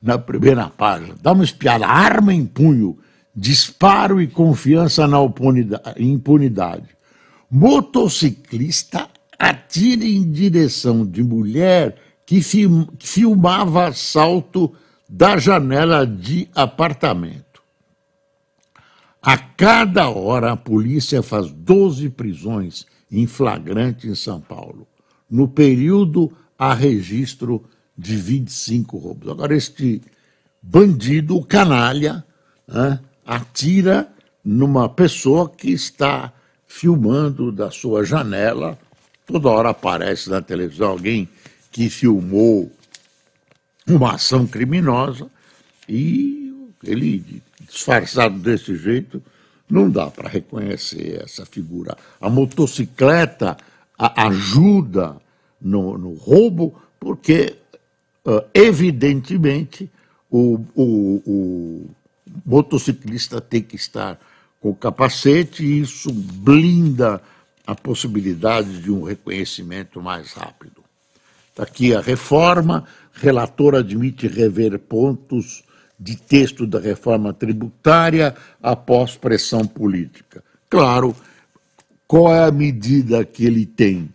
na 0.05 0.19
primeira 0.19 0.69
página. 0.69 1.14
Dá 1.21 1.33
uma 1.33 1.43
espiada, 1.43 1.87
arma 1.87 2.35
em 2.35 2.45
punho, 2.45 2.99
disparo 3.35 4.21
e 4.21 4.29
confiança 4.29 5.09
na 5.09 5.17
impunidade. 5.99 6.90
Motociclista 7.51 9.09
atira 9.38 10.05
em 10.05 10.31
direção 10.31 11.07
de 11.07 11.25
mulher 11.25 11.97
que 12.27 12.43
filmava 13.01 13.88
assalto 13.88 14.75
da 15.09 15.38
janela 15.38 16.07
de 16.07 16.49
apartamento. 16.55 17.62
A 19.23 19.38
cada 19.38 20.11
hora, 20.11 20.53
a 20.53 20.57
polícia 20.57 21.23
faz 21.23 21.51
12 21.51 22.11
prisões 22.11 22.87
em 23.11 23.27
flagrante 23.27 24.07
em 24.07 24.14
São 24.14 24.38
Paulo. 24.38 24.87
No 25.31 25.49
período, 25.49 26.31
há 26.59 26.75
registro 26.75 27.64
de 27.96 28.16
25 28.16 28.98
roubos. 28.98 29.30
Agora, 29.30 29.57
este 29.57 30.02
bandido, 30.62 31.37
o 31.37 31.44
canalha, 31.44 32.24
né, 32.66 32.98
atira 33.24 34.09
numa 34.44 34.88
pessoa 34.88 35.48
que 35.48 35.70
está 35.70 36.33
filmando 36.66 37.52
da 37.52 37.70
sua 37.70 38.04
janela. 38.04 38.78
Toda 39.26 39.48
hora 39.48 39.70
aparece 39.70 40.28
na 40.28 40.42
televisão 40.42 40.90
alguém 40.90 41.28
que 41.70 41.88
filmou 41.88 42.70
uma 43.87 44.14
ação 44.14 44.46
criminosa 44.46 45.28
e 45.88 46.52
ele, 46.83 47.42
disfarçado 47.68 48.38
desse 48.38 48.76
jeito, 48.76 49.22
não 49.68 49.88
dá 49.88 50.11
para 50.11 50.28
reconhecer 50.28 51.22
essa 51.22 51.46
figura. 51.46 51.96
A 52.20 52.28
motocicleta 52.28 53.57
ajuda 53.98 55.16
no, 55.61 55.96
no, 55.96 56.14
roubo, 56.14 56.80
porque, 57.00 57.57
evidentemente, 58.52 59.90
o, 60.30 60.64
o, 60.74 61.22
o 61.26 61.90
motociclista 62.44 63.40
tem 63.40 63.62
que 63.62 63.76
estar 63.76 64.18
com 64.60 64.70
o 64.70 64.74
capacete 64.74 65.62
e 65.62 65.80
isso 65.80 66.12
blinda 66.12 67.20
a 67.66 67.74
possibilidade 67.74 68.80
de 68.80 68.90
um 68.90 69.02
reconhecimento 69.02 70.00
mais 70.00 70.32
rápido. 70.32 70.82
Está 71.50 71.62
aqui 71.62 71.94
a 71.94 72.00
reforma, 72.00 72.84
relator 73.12 73.74
admite 73.74 74.26
rever 74.26 74.78
pontos 74.78 75.62
de 75.98 76.16
texto 76.16 76.66
da 76.66 76.80
reforma 76.80 77.32
tributária 77.32 78.34
após 78.62 79.16
pressão 79.16 79.66
política. 79.66 80.42
Claro, 80.68 81.14
qual 82.08 82.34
é 82.34 82.44
a 82.44 82.50
medida 82.50 83.24
que 83.24 83.44
ele 83.44 83.64
tem? 83.64 84.12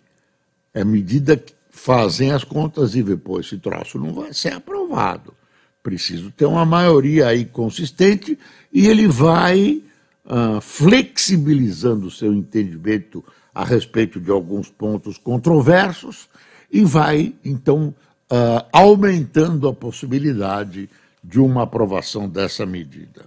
É 0.73 0.81
a 0.81 0.85
medida 0.85 1.37
que 1.37 1.53
fazem 1.79 2.31
as 2.31 2.43
contas 2.43 2.93
e 2.93 3.01
depois 3.01 3.45
esse 3.45 3.57
troço 3.57 3.97
não 3.97 4.13
vai 4.13 4.33
ser 4.33 4.53
aprovado. 4.53 5.33
Preciso 5.81 6.29
ter 6.29 6.45
uma 6.45 6.65
maioria 6.65 7.27
aí 7.27 7.45
consistente 7.45 8.37
e 8.71 8.87
ele 8.87 9.07
vai 9.07 9.81
uh, 10.25 10.59
flexibilizando 10.59 12.07
o 12.07 12.11
seu 12.11 12.33
entendimento 12.33 13.23
a 13.55 13.63
respeito 13.63 14.19
de 14.19 14.29
alguns 14.29 14.69
pontos 14.69 15.17
controversos 15.17 16.27
e 16.71 16.83
vai, 16.83 17.33
então, 17.43 17.95
uh, 18.29 18.65
aumentando 18.71 19.67
a 19.67 19.73
possibilidade 19.73 20.89
de 21.23 21.39
uma 21.39 21.63
aprovação 21.63 22.27
dessa 22.29 22.65
medida. 22.65 23.25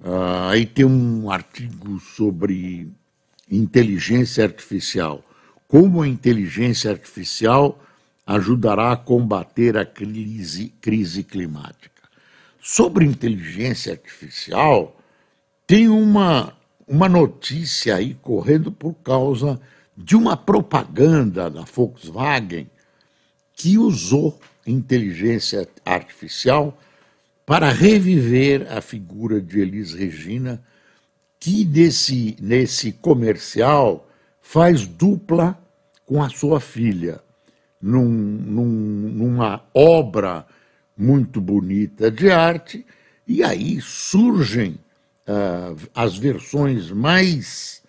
Uh, 0.00 0.48
aí 0.48 0.64
tem 0.64 0.84
um 0.84 1.28
artigo 1.30 1.98
sobre 1.98 2.88
inteligência 3.50 4.44
artificial. 4.44 5.24
Como 5.68 6.00
a 6.00 6.08
inteligência 6.08 6.90
artificial 6.90 7.78
ajudará 8.26 8.92
a 8.92 8.96
combater 8.96 9.76
a 9.76 9.84
crise, 9.84 10.72
crise 10.80 11.22
climática. 11.22 12.08
Sobre 12.58 13.04
inteligência 13.04 13.92
artificial, 13.92 14.98
tem 15.66 15.86
uma, 15.88 16.54
uma 16.86 17.06
notícia 17.06 17.96
aí 17.96 18.14
correndo 18.14 18.72
por 18.72 18.94
causa 18.94 19.60
de 19.94 20.16
uma 20.16 20.38
propaganda 20.38 21.50
da 21.50 21.62
Volkswagen 21.62 22.70
que 23.52 23.76
usou 23.76 24.40
inteligência 24.66 25.68
artificial 25.84 26.78
para 27.44 27.70
reviver 27.70 28.66
a 28.72 28.80
figura 28.80 29.38
de 29.40 29.60
Elis 29.60 29.92
Regina, 29.92 30.62
que 31.38 31.64
nesse, 31.66 32.36
nesse 32.40 32.92
comercial 32.92 34.07
faz 34.48 34.86
dupla 34.86 35.58
com 36.06 36.22
a 36.22 36.30
sua 36.30 36.58
filha 36.58 37.20
num, 37.82 38.08
num, 38.08 38.64
numa 38.64 39.62
obra 39.74 40.46
muito 40.96 41.38
bonita 41.38 42.10
de 42.10 42.30
arte, 42.30 42.86
e 43.26 43.44
aí 43.44 43.78
surgem 43.82 44.78
uh, 45.28 45.76
as 45.94 46.16
versões 46.16 46.90
mais 46.90 47.82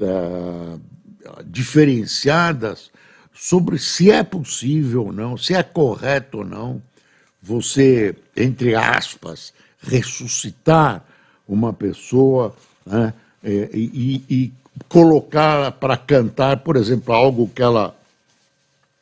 uh, 0.00 0.80
diferenciadas 1.44 2.90
sobre 3.34 3.78
se 3.78 4.10
é 4.10 4.24
possível 4.24 5.04
ou 5.04 5.12
não, 5.12 5.36
se 5.36 5.52
é 5.52 5.62
correto 5.62 6.38
ou 6.38 6.44
não 6.44 6.82
você, 7.42 8.16
entre 8.34 8.74
aspas, 8.74 9.52
ressuscitar 9.78 11.04
uma 11.46 11.70
pessoa 11.74 12.56
né, 12.86 13.12
e, 13.44 14.24
e, 14.30 14.34
e 14.34 14.52
colocá-la 14.88 15.72
para 15.72 15.96
cantar, 15.96 16.58
por 16.58 16.76
exemplo, 16.76 17.14
algo 17.14 17.48
que 17.48 17.62
ela 17.62 17.96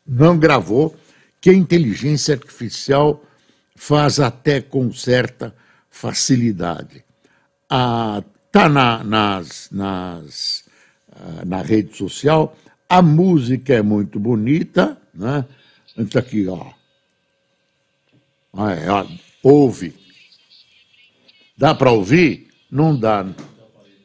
não 0.06 0.38
gravou, 0.38 0.96
que 1.40 1.50
a 1.50 1.54
inteligência 1.54 2.34
artificial 2.34 3.22
faz 3.74 4.20
até 4.20 4.60
com 4.60 4.92
certa 4.92 5.54
facilidade. 5.90 7.04
Está 7.64 8.68
na, 8.68 9.04
nas, 9.04 9.68
nas, 9.70 10.64
ah, 11.12 11.44
na 11.44 11.62
rede 11.62 11.96
social, 11.96 12.56
a 12.88 13.02
música 13.02 13.74
é 13.74 13.82
muito 13.82 14.18
bonita, 14.20 14.96
né? 15.12 15.44
Está 15.96 16.20
aqui, 16.20 16.46
ó. 16.46 16.66
Aí, 18.52 18.88
ó. 18.88 19.06
Ouve. 19.42 19.94
Dá 21.56 21.74
para 21.74 21.90
ouvir? 21.90 22.48
Não 22.70 22.98
dá. 22.98 23.26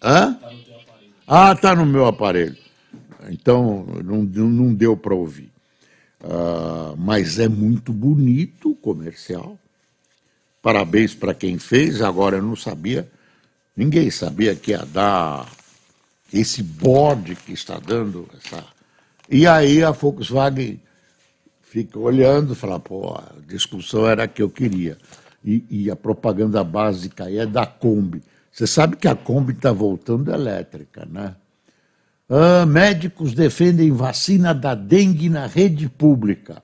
Hã? 0.02 0.40
Ah, 1.34 1.54
está 1.54 1.74
no 1.74 1.86
meu 1.86 2.08
aparelho. 2.08 2.58
Então, 3.30 3.86
não, 4.04 4.24
não 4.24 4.74
deu 4.74 4.98
para 4.98 5.15
ouvir. 5.15 5.50
Uh, 6.22 6.94
mas 6.98 7.39
é 7.39 7.48
muito 7.48 7.94
bonito 7.94 8.72
o 8.72 8.76
comercial. 8.76 9.58
Parabéns 10.62 11.15
para 11.15 11.34
quem 11.34 11.58
fez. 11.58 12.02
Agora 12.02 12.36
eu 12.36 12.44
não 12.44 12.58
sabia, 12.58 13.10
ninguém 13.78 14.12
sabia 14.12 14.54
que 14.54 14.72
ia 14.72 14.86
dar 14.86 15.50
esse 16.34 16.62
bode 16.62 17.38
que 17.38 17.54
está 17.54 17.80
dando. 17.80 18.28
Essa... 18.36 18.65
E 19.30 19.48
aí 19.48 19.82
a 19.82 19.91
Volkswagen 19.91 20.82
fica 21.62 21.98
olhando 21.98 22.52
e 22.52 22.58
fala: 22.58 22.78
pô, 22.78 23.13
a 23.13 23.32
discussão 23.48 24.06
era 24.06 24.26
a 24.26 24.28
que 24.28 24.41
eu 24.41 24.50
queria. 24.50 24.98
E, 25.46 25.63
e 25.70 25.89
a 25.89 25.96
propaganda 25.96 26.62
básica 26.62 27.32
é 27.32 27.46
da 27.46 27.65
Kombi. 27.65 28.22
Você 28.52 28.68
sabe 28.68 28.98
que 28.98 29.08
a 29.08 29.16
Kombi 29.16 29.54
está 29.54 29.72
voltando 29.72 30.32
elétrica, 30.32 31.08
né? 31.10 31.36
Ah, 32.30 32.66
médicos 32.66 33.34
defendem 33.34 33.92
vacina 33.92 34.54
da 34.54 34.74
dengue 34.74 35.30
na 35.30 35.48
rede 35.48 35.90
pública. 35.90 36.64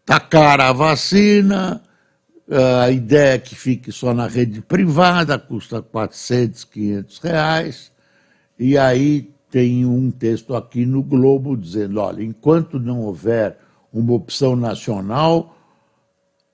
Está 0.00 0.20
cara 0.20 0.68
a 0.68 0.72
vacina, 0.72 1.82
a 2.82 2.90
ideia 2.90 3.34
é 3.34 3.38
que 3.38 3.54
fique 3.54 3.90
só 3.90 4.12
na 4.12 4.26
rede 4.26 4.60
privada, 4.60 5.38
custa 5.38 5.80
400, 5.80 6.64
500 6.64 7.18
reais. 7.18 7.92
E 8.58 8.76
aí 8.76 9.30
tem 9.50 9.86
um 9.86 10.10
texto 10.10 10.54
aqui 10.54 10.84
no 10.84 11.02
Globo 11.02 11.56
dizendo: 11.56 12.00
olha, 12.00 12.22
enquanto 12.22 12.78
não 12.78 13.00
houver 13.00 13.58
uma 13.92 14.12
opção 14.12 14.56
nacional, 14.56 15.56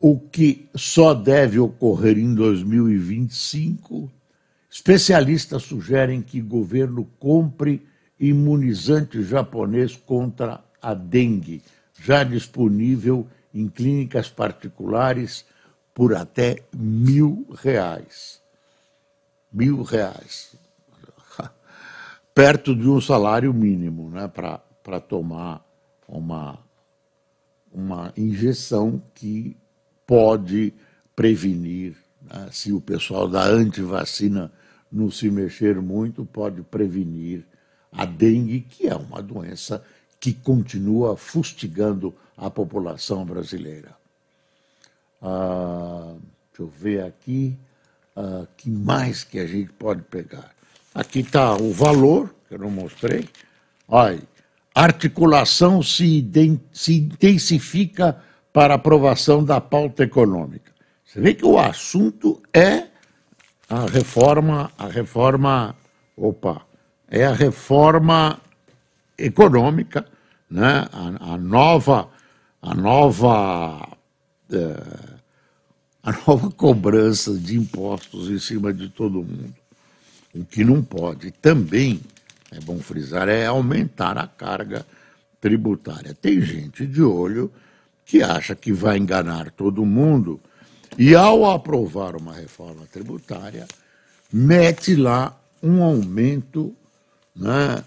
o 0.01 0.19
que 0.19 0.69
só 0.75 1.15
deve 1.15 1.59
ocorrer 1.59 2.19
em 2.19 2.35
2025, 2.35 4.11
especialistas 4.71 5.65
sugerem 5.65 6.23
que 6.23 6.41
governo 6.41 7.05
compre 7.19 7.85
imunizante 8.19 9.23
japonês 9.23 9.97
contra 9.97 10.63
a 10.81 10.95
dengue, 10.95 11.63
já 12.01 12.23
disponível 12.23 13.27
em 13.53 13.69
clínicas 13.69 14.29
particulares 14.29 15.45
por 15.93 16.15
até 16.15 16.63
mil 16.73 17.47
reais. 17.59 18.41
Mil 19.53 19.83
reais. 19.83 20.55
Perto 22.33 22.77
de 22.77 22.89
um 22.89 23.01
salário 23.01 23.53
mínimo 23.53 24.09
né, 24.09 24.29
para 24.29 25.01
tomar 25.01 25.67
uma, 26.07 26.59
uma 27.73 28.13
injeção 28.17 29.03
que 29.15 29.57
pode 30.07 30.73
prevenir, 31.17 31.97
né, 32.23 32.49
se 32.53 32.73
o 32.73 32.81
pessoal 32.81 33.29
da 33.29 33.45
antivacina 33.45 34.53
não 34.91 35.11
se 35.11 35.31
mexer 35.31 35.81
muito, 35.81 36.25
pode 36.25 36.63
prevenir 36.63 37.45
a 37.93 38.05
dengue, 38.05 38.61
que 38.61 38.87
é 38.87 38.95
uma 38.95 39.23
doença 39.23 39.85
que 40.19 40.33
continua 40.33 41.17
fustigando 41.17 42.15
a 42.37 42.51
população 42.51 43.25
brasileira. 43.25 43.97
Ah, 45.23 46.15
deixa 46.51 46.63
eu 46.63 46.67
ver 46.69 47.05
aqui, 47.05 47.57
ah, 48.17 48.47
que 48.57 48.71
mais 48.71 49.25
que 49.25 49.39
a 49.39 49.47
gente 49.47 49.73
pode 49.73 50.03
pegar? 50.03 50.53
Aqui 50.95 51.21
está 51.21 51.55
o 51.55 51.73
valor, 51.73 52.35
que 52.49 52.55
eu 52.55 52.59
não 52.59 52.71
mostrei. 52.71 53.29
Olha, 53.87 54.23
articulação 54.75 55.83
se, 55.83 56.29
se 56.73 56.95
intensifica 56.95 58.21
para 58.53 58.75
aprovação 58.75 59.45
da 59.45 59.61
pauta 59.61 60.03
econômica. 60.03 60.73
Você 61.05 61.21
vê 61.21 61.35
que 61.35 61.45
o 61.45 61.59
assunto 61.59 62.43
é 62.53 62.90
a 63.71 63.87
reforma, 63.87 64.73
a 64.77 64.89
reforma, 64.89 65.77
opa, 66.17 66.63
é 67.09 67.25
a 67.25 67.33
reforma 67.33 68.41
econômica, 69.17 70.05
né? 70.51 70.89
a, 70.93 71.35
a 71.35 71.39
nova, 71.39 72.09
a 72.61 72.75
nova, 72.75 73.97
é, 74.53 74.83
a 76.03 76.11
nova 76.27 76.51
cobrança 76.51 77.33
de 77.33 77.57
impostos 77.57 78.29
em 78.29 78.41
cima 78.41 78.73
de 78.73 78.89
todo 78.89 79.23
mundo. 79.23 79.55
O 80.35 80.45
que 80.45 80.65
não 80.65 80.83
pode 80.83 81.31
também, 81.31 82.01
é 82.51 82.59
bom 82.59 82.81
frisar, 82.81 83.29
é 83.29 83.47
aumentar 83.47 84.19
a 84.19 84.27
carga 84.27 84.85
tributária. 85.41 86.13
Tem 86.13 86.41
gente 86.41 86.85
de 86.85 87.03
olho 87.03 87.53
que 88.05 88.21
acha 88.21 88.57
que 88.57 88.73
vai 88.73 88.99
enganar 88.99 89.53
todo 89.53 89.87
mundo 89.87 90.41
e, 90.99 91.15
ao 91.15 91.51
aprovar 91.51 92.17
uma 92.17 92.33
reforma 92.33 92.87
tributária, 92.93 93.67
mete 94.33 94.95
lá 94.95 95.37
um 95.63 95.83
aumento 95.83 96.75
né, 97.35 97.83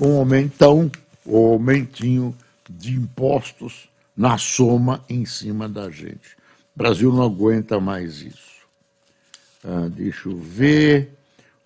um 0.00 0.18
aumentão 0.18 0.90
o 1.24 1.52
aumentinho 1.52 2.36
de 2.68 2.94
impostos 2.94 3.88
na 4.16 4.36
soma 4.38 5.04
em 5.08 5.24
cima 5.24 5.68
da 5.68 5.90
gente. 5.90 6.36
O 6.74 6.78
Brasil 6.78 7.12
não 7.12 7.22
aguenta 7.22 7.78
mais 7.78 8.20
isso. 8.20 8.62
Ah, 9.64 9.88
deixa 9.88 10.28
eu 10.28 10.36
ver. 10.36 11.16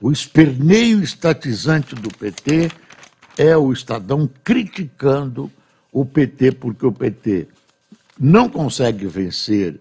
O 0.00 0.12
esperneio 0.12 1.02
estatizante 1.02 1.94
do 1.94 2.10
PT 2.10 2.70
é 3.38 3.56
o 3.56 3.72
Estadão 3.72 4.28
criticando 4.44 5.50
o 5.90 6.04
PT, 6.04 6.52
porque 6.52 6.84
o 6.84 6.92
PT 6.92 7.48
não 8.18 8.48
consegue 8.48 9.06
vencer 9.06 9.80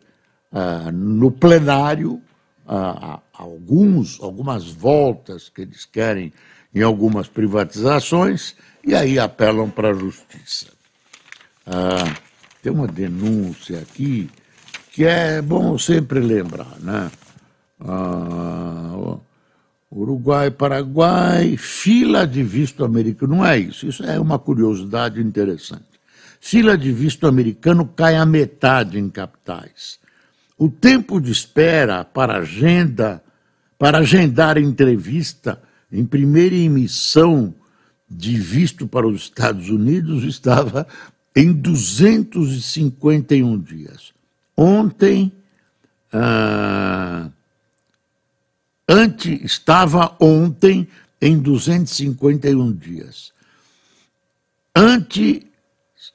ah, 0.56 0.89
no 0.89 1.32
plenário 1.32 2.22
ah, 2.65 3.20
alguns, 3.34 4.18
algumas 4.22 4.72
voltas 4.72 5.50
que 5.50 5.63
eles 5.63 5.84
querem 5.84 6.32
em 6.74 6.82
algumas 6.82 7.28
privatizações 7.28 8.56
e 8.82 8.96
aí 8.96 9.20
apelam 9.20 9.70
para 9.70 9.89
a 9.89 9.94
justiça. 9.94 10.68
Ah, 11.68 12.15
tem 12.63 12.72
uma 12.72 12.88
denúncia 12.88 13.80
aqui 13.80 14.30
que 14.94 15.04
é 15.04 15.41
bom 15.41 15.78
sempre 15.78 16.22
lembrar, 16.22 16.80
né? 16.80 17.12
Ah, 17.82 19.18
Uruguai, 19.91 20.52
Paraguai, 20.52 21.58
fila 21.58 22.26
de 22.26 22.41
visto 22.44 22.86
americano. 22.86 23.36
Não 23.36 23.46
é 23.46 23.60
isso, 23.60 23.88
isso 23.88 24.06
é 24.06 24.18
uma 24.18 24.39
curiosidade 24.39 25.22
interessante. 25.22 25.84
Fila 26.39 26.78
de 26.78 26.94
visto 26.94 27.28
americano 27.28 27.86
cai 27.86 28.15
a 28.15 28.26
metade 28.26 28.98
em 28.98 29.10
capitais. 29.10 30.00
O 30.58 30.70
tempo 30.70 31.20
de 31.20 31.32
espera 31.32 32.06
para 32.06 32.38
agenda, 32.38 33.22
para 33.78 33.98
agendar 34.00 34.58
entrevista 34.58 35.62
em 35.91 36.06
primeira 36.06 36.56
emissão 36.56 37.54
de 38.10 38.38
visto 38.38 38.88
para 38.88 39.06
os 39.08 39.24
Estados 39.24 39.70
Unidos 39.70 40.24
estava 40.28 40.88
em 41.36 41.52
251 41.52 43.60
dias. 43.60 44.13
Ontem, 44.56 45.34
ah, 46.13 47.30
estava 49.44 50.15
ontem 50.20 50.88
em 51.22 51.38
251 51.38 52.72
dias. 52.72 53.34
Ante 54.74 55.46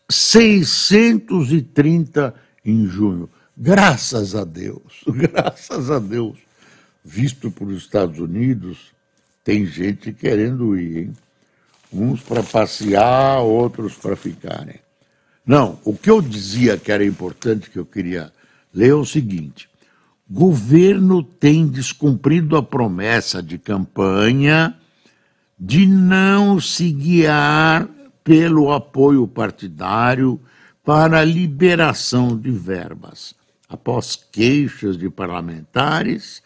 630 0.09 2.35
em 2.65 2.87
junho. 2.87 3.29
Graças 3.63 4.35
a 4.35 4.43
Deus, 4.43 5.05
graças 5.07 5.91
a 5.91 5.99
Deus. 5.99 6.39
Visto 7.05 7.51
por 7.51 7.71
Estados 7.71 8.19
Unidos, 8.19 8.91
tem 9.45 9.67
gente 9.67 10.15
querendo 10.15 10.79
ir, 10.79 10.97
hein? 10.97 11.13
Uns 11.93 12.23
para 12.23 12.43
passear, 12.43 13.41
outros 13.41 13.95
para 13.97 14.17
ficarem. 14.17 14.81
Não, 15.45 15.79
o 15.85 15.95
que 15.95 16.09
eu 16.09 16.23
dizia 16.23 16.79
que 16.79 16.91
era 16.91 17.05
importante, 17.05 17.69
que 17.69 17.79
eu 17.79 17.85
queria 17.85 18.33
ler, 18.73 18.93
é 18.93 18.95
o 18.95 19.05
seguinte: 19.05 19.69
governo 20.31 21.23
tem 21.23 21.67
descumprido 21.67 22.57
a 22.57 22.63
promessa 22.63 23.43
de 23.43 23.59
campanha 23.59 24.75
de 25.59 25.87
não 25.87 26.59
se 26.59 26.91
guiar 26.91 27.87
pelo 28.25 28.73
apoio 28.73 29.29
partidário 29.29 30.41
para 30.83 31.21
a 31.21 31.25
liberação 31.25 32.35
de 32.35 32.51
verbas. 32.51 33.39
Após 33.71 34.17
queixas 34.17 34.99
de 34.99 35.09
parlamentares, 35.09 36.43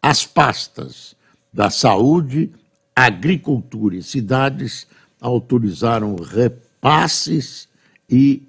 as 0.00 0.24
pastas 0.24 1.16
da 1.52 1.70
saúde, 1.70 2.52
agricultura 2.94 3.96
e 3.96 4.02
cidades 4.02 4.86
autorizaram 5.20 6.14
repasses 6.14 7.68
e 8.08 8.42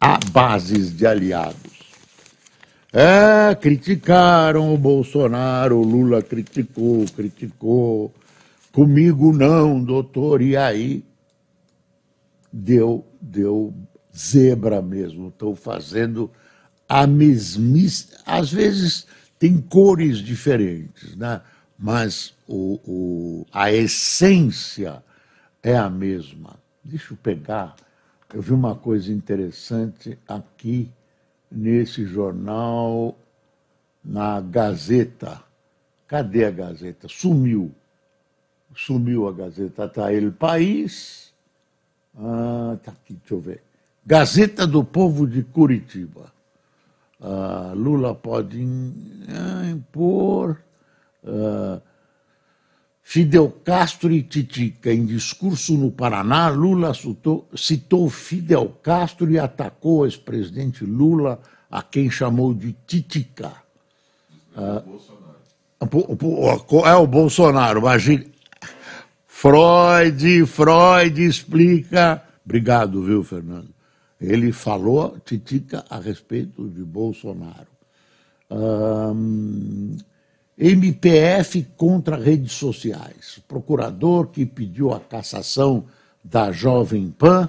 a 0.00 0.18
bases 0.32 0.96
de 0.96 1.06
aliados. 1.06 1.78
É, 2.90 3.54
criticaram 3.54 4.72
o 4.72 4.78
Bolsonaro, 4.78 5.76
o 5.76 5.84
Lula 5.84 6.22
criticou, 6.22 7.04
criticou. 7.14 8.14
Comigo 8.72 9.30
não, 9.30 9.82
doutor. 9.84 10.40
E 10.40 10.56
aí 10.56 11.04
deu, 12.50 13.04
deu 13.20 13.74
zebra 14.16 14.80
mesmo. 14.80 15.28
Estão 15.28 15.54
fazendo 15.54 16.30
a 16.88 17.06
mesmice. 17.06 18.08
Às 18.24 18.50
vezes 18.50 19.06
tem 19.38 19.60
cores 19.60 20.18
diferentes, 20.18 21.14
né? 21.16 21.42
mas 21.78 22.34
o, 22.46 22.80
o, 22.84 23.46
a 23.52 23.72
essência 23.72 25.02
é 25.62 25.76
a 25.76 25.88
mesma. 25.88 26.56
Deixa 26.82 27.12
eu 27.12 27.18
pegar. 27.18 27.76
Eu 28.34 28.42
vi 28.42 28.52
uma 28.52 28.74
coisa 28.74 29.12
interessante 29.12 30.18
aqui 30.26 30.90
nesse 31.50 32.04
jornal, 32.04 33.16
na 34.04 34.40
Gazeta. 34.40 35.42
Cadê 36.06 36.44
a 36.44 36.50
Gazeta? 36.50 37.06
Sumiu. 37.08 37.72
Sumiu 38.74 39.28
a 39.28 39.32
Gazeta. 39.32 39.84
Está 39.84 40.12
ele 40.12 40.30
País. 40.30 41.32
Ah, 42.16 42.76
tá 42.82 42.90
aqui, 42.90 43.14
deixa 43.14 43.34
eu 43.34 43.40
ver. 43.40 43.62
Gazeta 44.04 44.66
do 44.66 44.82
Povo 44.82 45.26
de 45.26 45.42
Curitiba. 45.42 46.32
Ah, 47.20 47.72
Lula 47.74 48.14
pode 48.14 48.64
ah, 49.28 49.68
impor. 49.70 50.58
Ah, 51.24 51.80
Fidel 53.02 53.50
Castro 53.64 54.12
e 54.12 54.22
Titica. 54.22 54.92
Em 54.92 55.06
discurso 55.06 55.76
no 55.76 55.90
Paraná, 55.90 56.48
Lula 56.48 56.92
citou, 56.92 57.48
citou 57.56 58.10
Fidel 58.10 58.68
Castro 58.82 59.30
e 59.30 59.38
atacou 59.38 60.00
o 60.00 60.06
ex-presidente 60.06 60.84
Lula, 60.84 61.40
a 61.70 61.82
quem 61.82 62.10
chamou 62.10 62.52
de 62.52 62.76
Titica. 62.86 63.52
Ah, 64.54 64.82
é 65.80 66.94
o 66.96 67.06
Bolsonaro, 67.06 67.80
imagine. 67.80 68.30
Freud, 69.26 70.46
Freud 70.46 71.24
explica. 71.24 72.22
Obrigado, 72.44 73.02
viu, 73.02 73.22
Fernando? 73.22 73.77
Ele 74.20 74.52
falou, 74.52 75.16
Titica, 75.24 75.84
a 75.88 75.98
respeito 75.98 76.68
de 76.68 76.82
Bolsonaro. 76.82 77.68
MPF 80.56 81.62
contra 81.76 82.16
redes 82.16 82.52
sociais. 82.52 83.40
Procurador 83.46 84.26
que 84.28 84.44
pediu 84.44 84.92
a 84.92 84.98
cassação 84.98 85.86
da 86.24 86.50
Jovem 86.50 87.10
Pan 87.10 87.48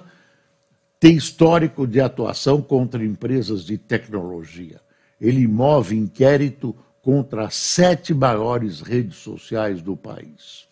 tem 1.00 1.16
histórico 1.16 1.88
de 1.88 2.00
atuação 2.00 2.62
contra 2.62 3.04
empresas 3.04 3.64
de 3.64 3.78
tecnologia. 3.78 4.80
Ele 5.20 5.48
move 5.48 5.96
inquérito 5.96 6.76
contra 7.02 7.46
as 7.46 7.56
sete 7.56 8.14
maiores 8.14 8.82
redes 8.82 9.18
sociais 9.18 9.82
do 9.82 9.96
país. 9.96 10.68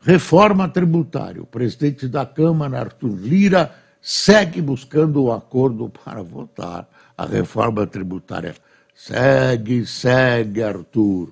Reforma 0.00 0.68
tributária. 0.68 1.42
O 1.42 1.46
presidente 1.46 2.08
da 2.08 2.24
Câmara, 2.24 2.80
Arthur 2.80 3.14
Lira, 3.20 3.74
segue 4.02 4.60
buscando 4.60 5.22
o 5.22 5.32
acordo 5.32 5.88
para 5.88 6.20
votar 6.22 6.88
a 7.16 7.24
reforma 7.24 7.86
tributária. 7.86 8.56
Segue, 8.94 9.86
segue, 9.86 10.62
Arthur. 10.62 11.30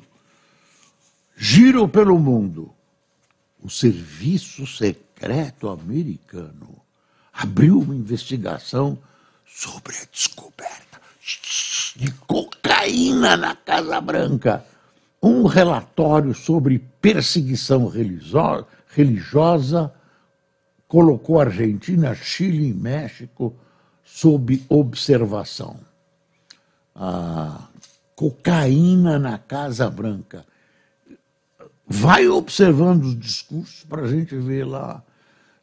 Giro 1.37 1.88
pelo 1.88 2.16
mundo. 2.16 2.72
O 3.61 3.68
Serviço 3.68 4.66
Secreto 4.66 5.68
Americano 5.68 6.80
abriu 7.33 7.80
uma 7.80 7.94
investigação 7.94 8.96
sobre 9.44 9.96
a 9.96 10.06
descoberta 10.11 11.00
de 11.96 12.11
cocaína 12.26 13.37
na 13.37 13.54
Casa 13.54 14.00
Branca. 14.00 14.64
Um 15.22 15.44
relatório 15.44 16.35
sobre 16.35 16.78
perseguição 16.78 17.87
religiosa 18.88 19.92
colocou 20.90 21.40
Argentina, 21.40 22.16
Chile 22.16 22.66
e 22.66 22.74
México 22.74 23.55
sob 24.03 24.61
observação. 24.68 25.79
A 26.92 27.68
cocaína 28.16 29.16
na 29.16 29.38
Casa 29.38 29.88
Branca 29.88 30.44
vai 31.87 32.26
observando 32.26 33.05
os 33.05 33.16
discursos 33.16 33.85
para 33.85 34.03
a 34.03 34.09
gente 34.09 34.35
ver 34.35 34.64
lá. 34.64 35.00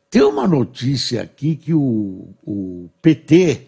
Tem 0.09 0.21
uma 0.21 0.47
notícia 0.47 1.23
aqui 1.23 1.57
que 1.57 1.73
o, 1.73 2.29
o 2.45 2.89
PT 3.01 3.67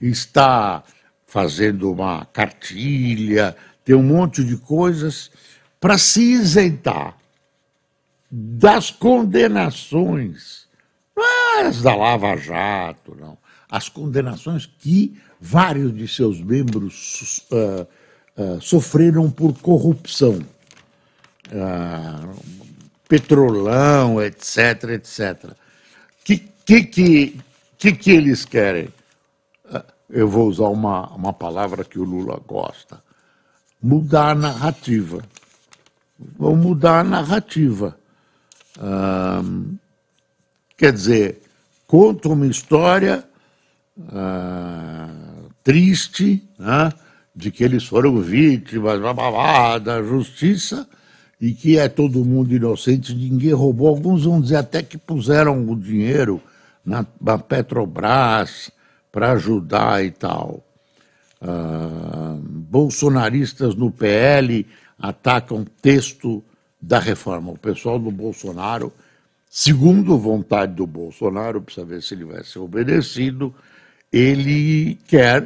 está 0.00 0.82
fazendo 1.24 1.92
uma 1.92 2.24
cartilha, 2.24 3.56
tem 3.84 3.94
um 3.94 4.02
monte 4.02 4.42
de 4.42 4.56
coisas 4.56 5.30
para 5.78 5.96
se 5.96 6.32
isentar 6.32 7.16
das 8.28 8.90
condenações, 8.90 10.65
as 11.60 11.82
da 11.82 11.94
Lava 11.94 12.36
Jato, 12.36 13.16
não, 13.18 13.38
as 13.68 13.88
condenações 13.88 14.66
que 14.66 15.18
vários 15.40 15.94
de 15.94 16.06
seus 16.08 16.40
membros 16.40 17.46
uh, 17.50 17.86
uh, 18.40 18.60
sofreram 18.60 19.30
por 19.30 19.54
corrupção 19.58 20.40
ah, 21.52 22.28
petrolão, 23.08 24.20
etc, 24.20 24.90
etc. 24.94 25.52
que, 26.24 26.38
que, 26.38 26.82
que, 26.82 27.40
que, 27.78 27.92
que 27.92 28.10
eles 28.10 28.44
querem? 28.44 28.88
Eu 30.10 30.28
vou 30.28 30.48
usar 30.48 30.68
uma, 30.68 31.08
uma 31.14 31.32
palavra 31.32 31.84
que 31.84 31.98
o 31.98 32.04
Lula 32.04 32.40
gosta. 32.46 33.00
Mudar 33.80 34.30
a 34.30 34.34
narrativa. 34.34 35.22
Vão 36.18 36.56
mudar 36.56 37.00
a 37.00 37.04
narrativa. 37.04 37.96
quer 40.76 40.92
dizer, 40.92 41.42
conta 41.86 42.28
uma 42.28 42.46
história 42.46 43.24
uh, 43.98 45.50
triste, 45.62 46.42
né, 46.58 46.92
de 47.34 47.50
que 47.50 47.62
eles 47.62 47.84
foram 47.84 48.20
vítimas 48.20 48.98
blá, 48.98 49.12
blá, 49.12 49.30
blá, 49.30 49.78
da 49.78 50.02
justiça 50.02 50.88
e 51.40 51.52
que 51.52 51.78
é 51.78 51.88
todo 51.88 52.24
mundo 52.24 52.54
inocente, 52.54 53.14
ninguém 53.14 53.52
roubou. 53.52 53.88
Alguns 53.88 54.24
vão 54.24 54.40
dizer 54.40 54.56
até 54.56 54.82
que 54.82 54.96
puseram 54.96 55.68
o 55.68 55.76
dinheiro 55.76 56.40
na, 56.84 57.04
na 57.20 57.38
Petrobras 57.38 58.70
para 59.12 59.32
ajudar 59.32 60.04
e 60.04 60.10
tal. 60.10 60.62
Uh, 61.42 62.40
bolsonaristas 62.42 63.74
no 63.74 63.90
PL 63.90 64.66
atacam 64.98 65.66
texto 65.82 66.42
da 66.80 66.98
reforma. 66.98 67.52
O 67.52 67.58
pessoal 67.58 67.98
do 67.98 68.10
Bolsonaro, 68.10 68.92
segundo 69.56 70.18
vontade 70.18 70.74
do 70.74 70.86
Bolsonaro, 70.86 71.62
precisa 71.62 71.86
ver 71.86 72.02
se 72.02 72.12
ele 72.12 72.26
vai 72.26 72.44
ser 72.44 72.58
obedecido, 72.58 73.54
ele 74.12 74.98
quer 75.08 75.44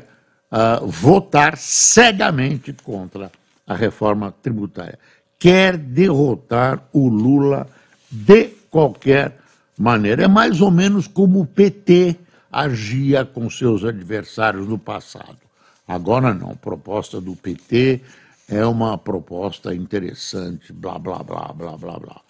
uh, 0.50 0.84
votar 0.84 1.56
cegamente 1.56 2.72
contra 2.72 3.30
a 3.64 3.72
reforma 3.72 4.34
tributária. 4.42 4.98
Quer 5.38 5.76
derrotar 5.76 6.82
o 6.92 7.06
Lula 7.06 7.68
de 8.10 8.48
qualquer 8.68 9.38
maneira. 9.78 10.24
É 10.24 10.28
mais 10.28 10.60
ou 10.60 10.72
menos 10.72 11.06
como 11.06 11.42
o 11.42 11.46
PT 11.46 12.16
agia 12.50 13.24
com 13.24 13.48
seus 13.48 13.84
adversários 13.84 14.66
no 14.66 14.76
passado. 14.76 15.38
Agora 15.86 16.34
não, 16.34 16.56
proposta 16.56 17.20
do 17.20 17.36
PT 17.36 18.00
é 18.48 18.66
uma 18.66 18.98
proposta 18.98 19.72
interessante, 19.72 20.72
blá, 20.72 20.98
blá, 20.98 21.22
blá, 21.22 21.52
blá, 21.52 21.76
blá, 21.76 21.96
blá. 21.96 22.20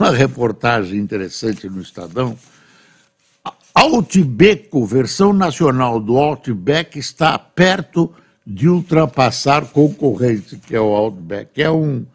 Uma 0.00 0.12
reportagem 0.12 0.98
interessante 0.98 1.68
no 1.68 1.82
Estadão. 1.82 2.34
Outback, 3.74 4.70
versão 4.86 5.30
nacional 5.30 6.00
do 6.00 6.16
Outback, 6.16 6.98
está 6.98 7.38
perto 7.38 8.10
de 8.46 8.66
ultrapassar 8.66 9.66
concorrente, 9.66 10.56
que 10.56 10.74
é 10.74 10.80
o 10.80 10.94
Outback. 10.94 11.60
É, 11.60 11.70
um, 11.70 12.06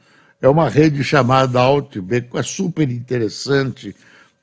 é 0.41 0.49
uma 0.49 0.67
rede 0.67 1.03
chamada 1.03 1.59
Outback, 1.59 2.35
é 2.35 2.41
super 2.41 2.89
interessante 2.89 3.95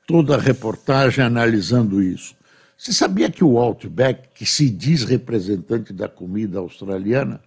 toda 0.07 0.35
a 0.35 0.39
reportagem 0.39 1.21
analisando 1.21 2.01
isso. 2.01 2.33
Você 2.77 2.93
sabia 2.93 3.29
que 3.29 3.43
o 3.43 3.57
Outback, 3.57 4.29
que 4.33 4.45
se 4.45 4.69
diz 4.69 5.03
representante 5.03 5.91
da 5.91 6.07
comida 6.07 6.59
australiana, 6.59 7.41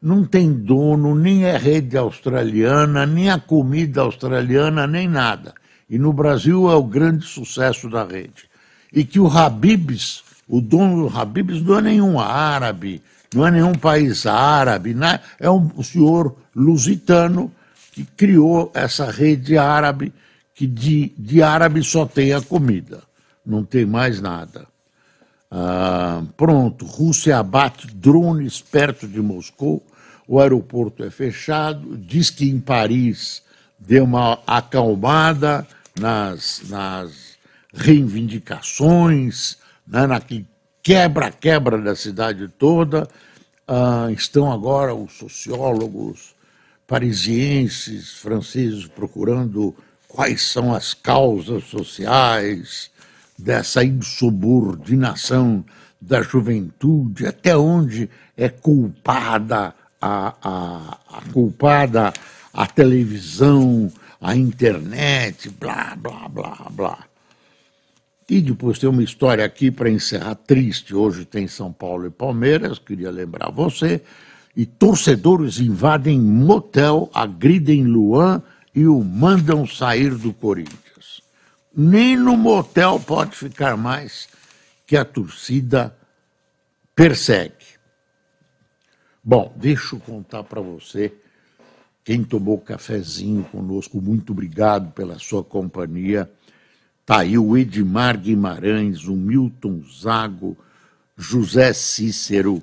não 0.00 0.24
tem 0.24 0.52
dono, 0.52 1.14
nem 1.14 1.44
é 1.44 1.56
rede 1.56 1.96
australiana, 1.96 3.06
nem 3.06 3.30
a 3.30 3.38
comida 3.38 4.02
australiana, 4.02 4.86
nem 4.86 5.08
nada. 5.08 5.54
E 5.88 5.98
no 5.98 6.12
Brasil 6.12 6.70
é 6.70 6.74
o 6.74 6.82
grande 6.82 7.24
sucesso 7.24 7.88
da 7.88 8.04
rede. 8.04 8.48
E 8.92 9.04
que 9.04 9.18
o 9.18 9.26
Habibs, 9.26 10.22
o 10.48 10.60
dono 10.60 11.08
do 11.08 11.18
Habibs 11.18 11.62
não 11.62 11.78
é 11.78 11.82
nenhum 11.82 12.20
árabe, 12.20 13.02
não 13.34 13.46
é 13.46 13.50
nenhum 13.50 13.74
país 13.74 14.26
árabe, 14.26 14.94
né? 14.94 15.20
é 15.38 15.50
um 15.50 15.82
senhor 15.82 16.36
lusitano 16.54 17.50
que 17.92 18.04
criou 18.04 18.70
essa 18.74 19.10
rede 19.10 19.56
árabe, 19.56 20.12
que 20.54 20.66
de, 20.66 21.12
de 21.18 21.42
árabe 21.42 21.82
só 21.82 22.06
tem 22.06 22.32
a 22.32 22.40
comida, 22.40 23.02
não 23.44 23.64
tem 23.64 23.84
mais 23.84 24.20
nada. 24.20 24.66
Ah, 25.50 26.22
pronto, 26.36 26.84
Rússia 26.84 27.38
abate 27.38 27.86
drones 27.86 28.60
perto 28.60 29.06
de 29.06 29.20
Moscou, 29.20 29.84
o 30.26 30.40
aeroporto 30.40 31.04
é 31.04 31.10
fechado, 31.10 31.96
diz 31.96 32.30
que 32.30 32.48
em 32.48 32.58
Paris 32.58 33.42
deu 33.78 34.04
uma 34.04 34.40
acalmada 34.46 35.66
nas, 35.98 36.62
nas 36.68 37.36
reivindicações, 37.72 39.56
né, 39.86 40.06
naquele 40.06 40.46
quebra-quebra 40.82 41.78
da 41.80 41.94
cidade 41.94 42.48
toda. 42.48 43.08
Ah, 43.68 44.08
estão 44.10 44.52
agora 44.52 44.94
os 44.94 45.12
sociólogos 45.12 46.34
parisienses, 46.86 48.14
franceses, 48.14 48.86
procurando 48.86 49.74
quais 50.08 50.42
são 50.42 50.74
as 50.74 50.94
causas 50.94 51.64
sociais 51.64 52.90
dessa 53.38 53.84
insubordinação 53.84 55.64
da 56.00 56.22
juventude, 56.22 57.26
até 57.26 57.56
onde 57.56 58.08
é 58.36 58.48
culpada 58.48 59.74
a, 60.00 60.34
a, 60.42 60.98
a 61.18 61.22
culpada 61.32 62.12
a 62.56 62.66
televisão, 62.66 63.92
a 64.18 64.34
internet, 64.34 65.50
blá, 65.50 65.94
blá, 65.94 66.26
blá, 66.26 66.66
blá. 66.70 66.98
E 68.28 68.40
depois 68.40 68.78
tem 68.78 68.88
uma 68.88 69.02
história 69.02 69.44
aqui 69.44 69.70
para 69.70 69.90
encerrar 69.90 70.34
triste. 70.34 70.94
Hoje 70.94 71.26
tem 71.26 71.46
São 71.46 71.70
Paulo 71.70 72.06
e 72.06 72.10
Palmeiras, 72.10 72.78
queria 72.78 73.10
lembrar 73.10 73.50
você. 73.50 74.00
E 74.56 74.64
torcedores 74.64 75.60
invadem 75.60 76.18
motel, 76.18 77.10
agridem 77.12 77.84
Luan 77.84 78.42
e 78.74 78.86
o 78.86 79.04
mandam 79.04 79.66
sair 79.66 80.14
do 80.14 80.32
Corinthians. 80.32 80.85
Nem 81.76 82.16
no 82.16 82.38
motel 82.38 82.98
pode 82.98 83.36
ficar 83.36 83.76
mais 83.76 84.26
que 84.86 84.96
a 84.96 85.04
torcida 85.04 85.94
persegue. 86.94 87.76
Bom, 89.22 89.52
deixa 89.56 89.94
eu 89.94 90.00
contar 90.00 90.42
para 90.44 90.62
você, 90.62 91.12
quem 92.02 92.24
tomou 92.24 92.58
cafezinho 92.58 93.44
conosco, 93.44 94.00
muito 94.00 94.32
obrigado 94.32 94.92
pela 94.92 95.18
sua 95.18 95.44
companhia. 95.44 96.30
Tá 97.04 97.18
aí 97.18 97.36
o 97.36 97.58
Edmar 97.58 98.18
Guimarães, 98.18 99.04
o 99.04 99.14
Milton 99.14 99.82
Zago, 99.82 100.56
José 101.14 101.74
Cícero, 101.74 102.62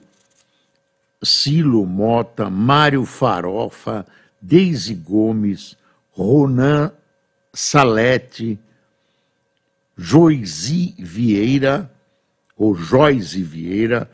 Silo 1.22 1.86
Mota, 1.86 2.50
Mário 2.50 3.06
Farofa, 3.06 4.08
Deise 4.42 4.96
Gomes, 4.96 5.78
Ronan 6.12 6.92
Salete, 7.54 8.60
Joisi 9.98 10.96
Vieira, 10.98 11.92
ou 12.56 12.76
Joyce 12.76 13.42
Vieira, 13.42 14.10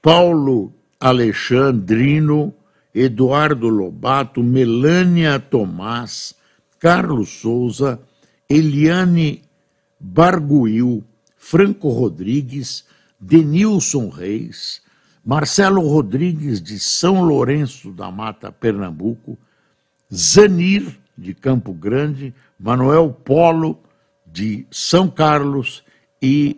Paulo 0.00 0.72
Alexandrino, 1.00 2.54
Eduardo 2.94 3.68
Lobato, 3.68 4.42
Melânia 4.42 5.38
Tomás, 5.38 6.34
Carlos 6.78 7.30
Souza, 7.40 8.00
Eliane 8.48 9.42
Barguil, 9.98 11.02
Franco 11.36 11.88
Rodrigues, 11.88 12.84
Denilson 13.18 14.08
Reis, 14.08 14.82
Marcelo 15.24 15.80
Rodrigues 15.80 16.60
de 16.60 16.78
São 16.78 17.24
Lourenço 17.24 17.90
da 17.90 18.10
Mata, 18.10 18.52
Pernambuco, 18.52 19.38
Zanir 20.12 20.96
de 21.16 21.32
Campo 21.32 21.72
Grande, 21.72 22.34
Manuel 22.58 23.10
Polo 23.10 23.78
de 24.34 24.66
São 24.68 25.08
Carlos 25.08 25.84
e 26.20 26.56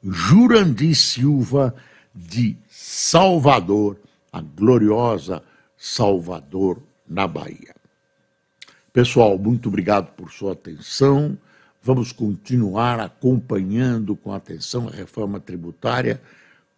Jurandir 0.00 0.94
Silva 0.94 1.74
de 2.14 2.56
Salvador, 2.70 3.96
a 4.32 4.40
gloriosa 4.40 5.42
Salvador, 5.76 6.80
na 7.08 7.26
Bahia. 7.26 7.74
Pessoal, 8.92 9.36
muito 9.36 9.68
obrigado 9.68 10.12
por 10.12 10.30
sua 10.30 10.52
atenção. 10.52 11.36
Vamos 11.82 12.12
continuar 12.12 13.00
acompanhando 13.00 14.14
com 14.14 14.32
atenção 14.32 14.86
a 14.86 14.92
reforma 14.92 15.40
tributária, 15.40 16.22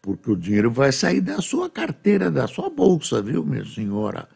porque 0.01 0.31
o 0.31 0.37
dinheiro 0.37 0.71
vai 0.71 0.91
sair 0.91 1.21
da 1.21 1.43
sua 1.43 1.69
carteira, 1.69 2.31
da 2.31 2.49
sua 2.49 2.71
bolsa, 2.71 3.21
viu, 3.21 3.45
minha 3.45 3.67
senhora? 3.67 4.27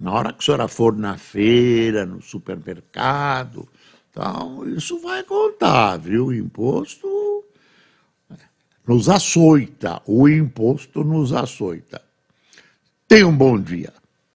Na 0.00 0.10
hora 0.10 0.32
que 0.32 0.40
a 0.40 0.44
senhora 0.44 0.66
for 0.66 0.96
na 0.96 1.16
feira, 1.16 2.04
no 2.04 2.20
supermercado, 2.20 3.68
então, 4.14 4.64
isso 4.68 5.00
vai 5.00 5.24
contar, 5.24 5.96
viu? 5.96 6.26
O 6.26 6.32
imposto 6.32 7.44
nos 8.86 9.08
açoita, 9.08 10.00
o 10.06 10.28
imposto 10.28 11.02
nos 11.02 11.32
açoita. 11.32 12.00
Tenha 13.08 13.26
um 13.26 13.36
bom 13.36 13.60
dia. 13.60 13.92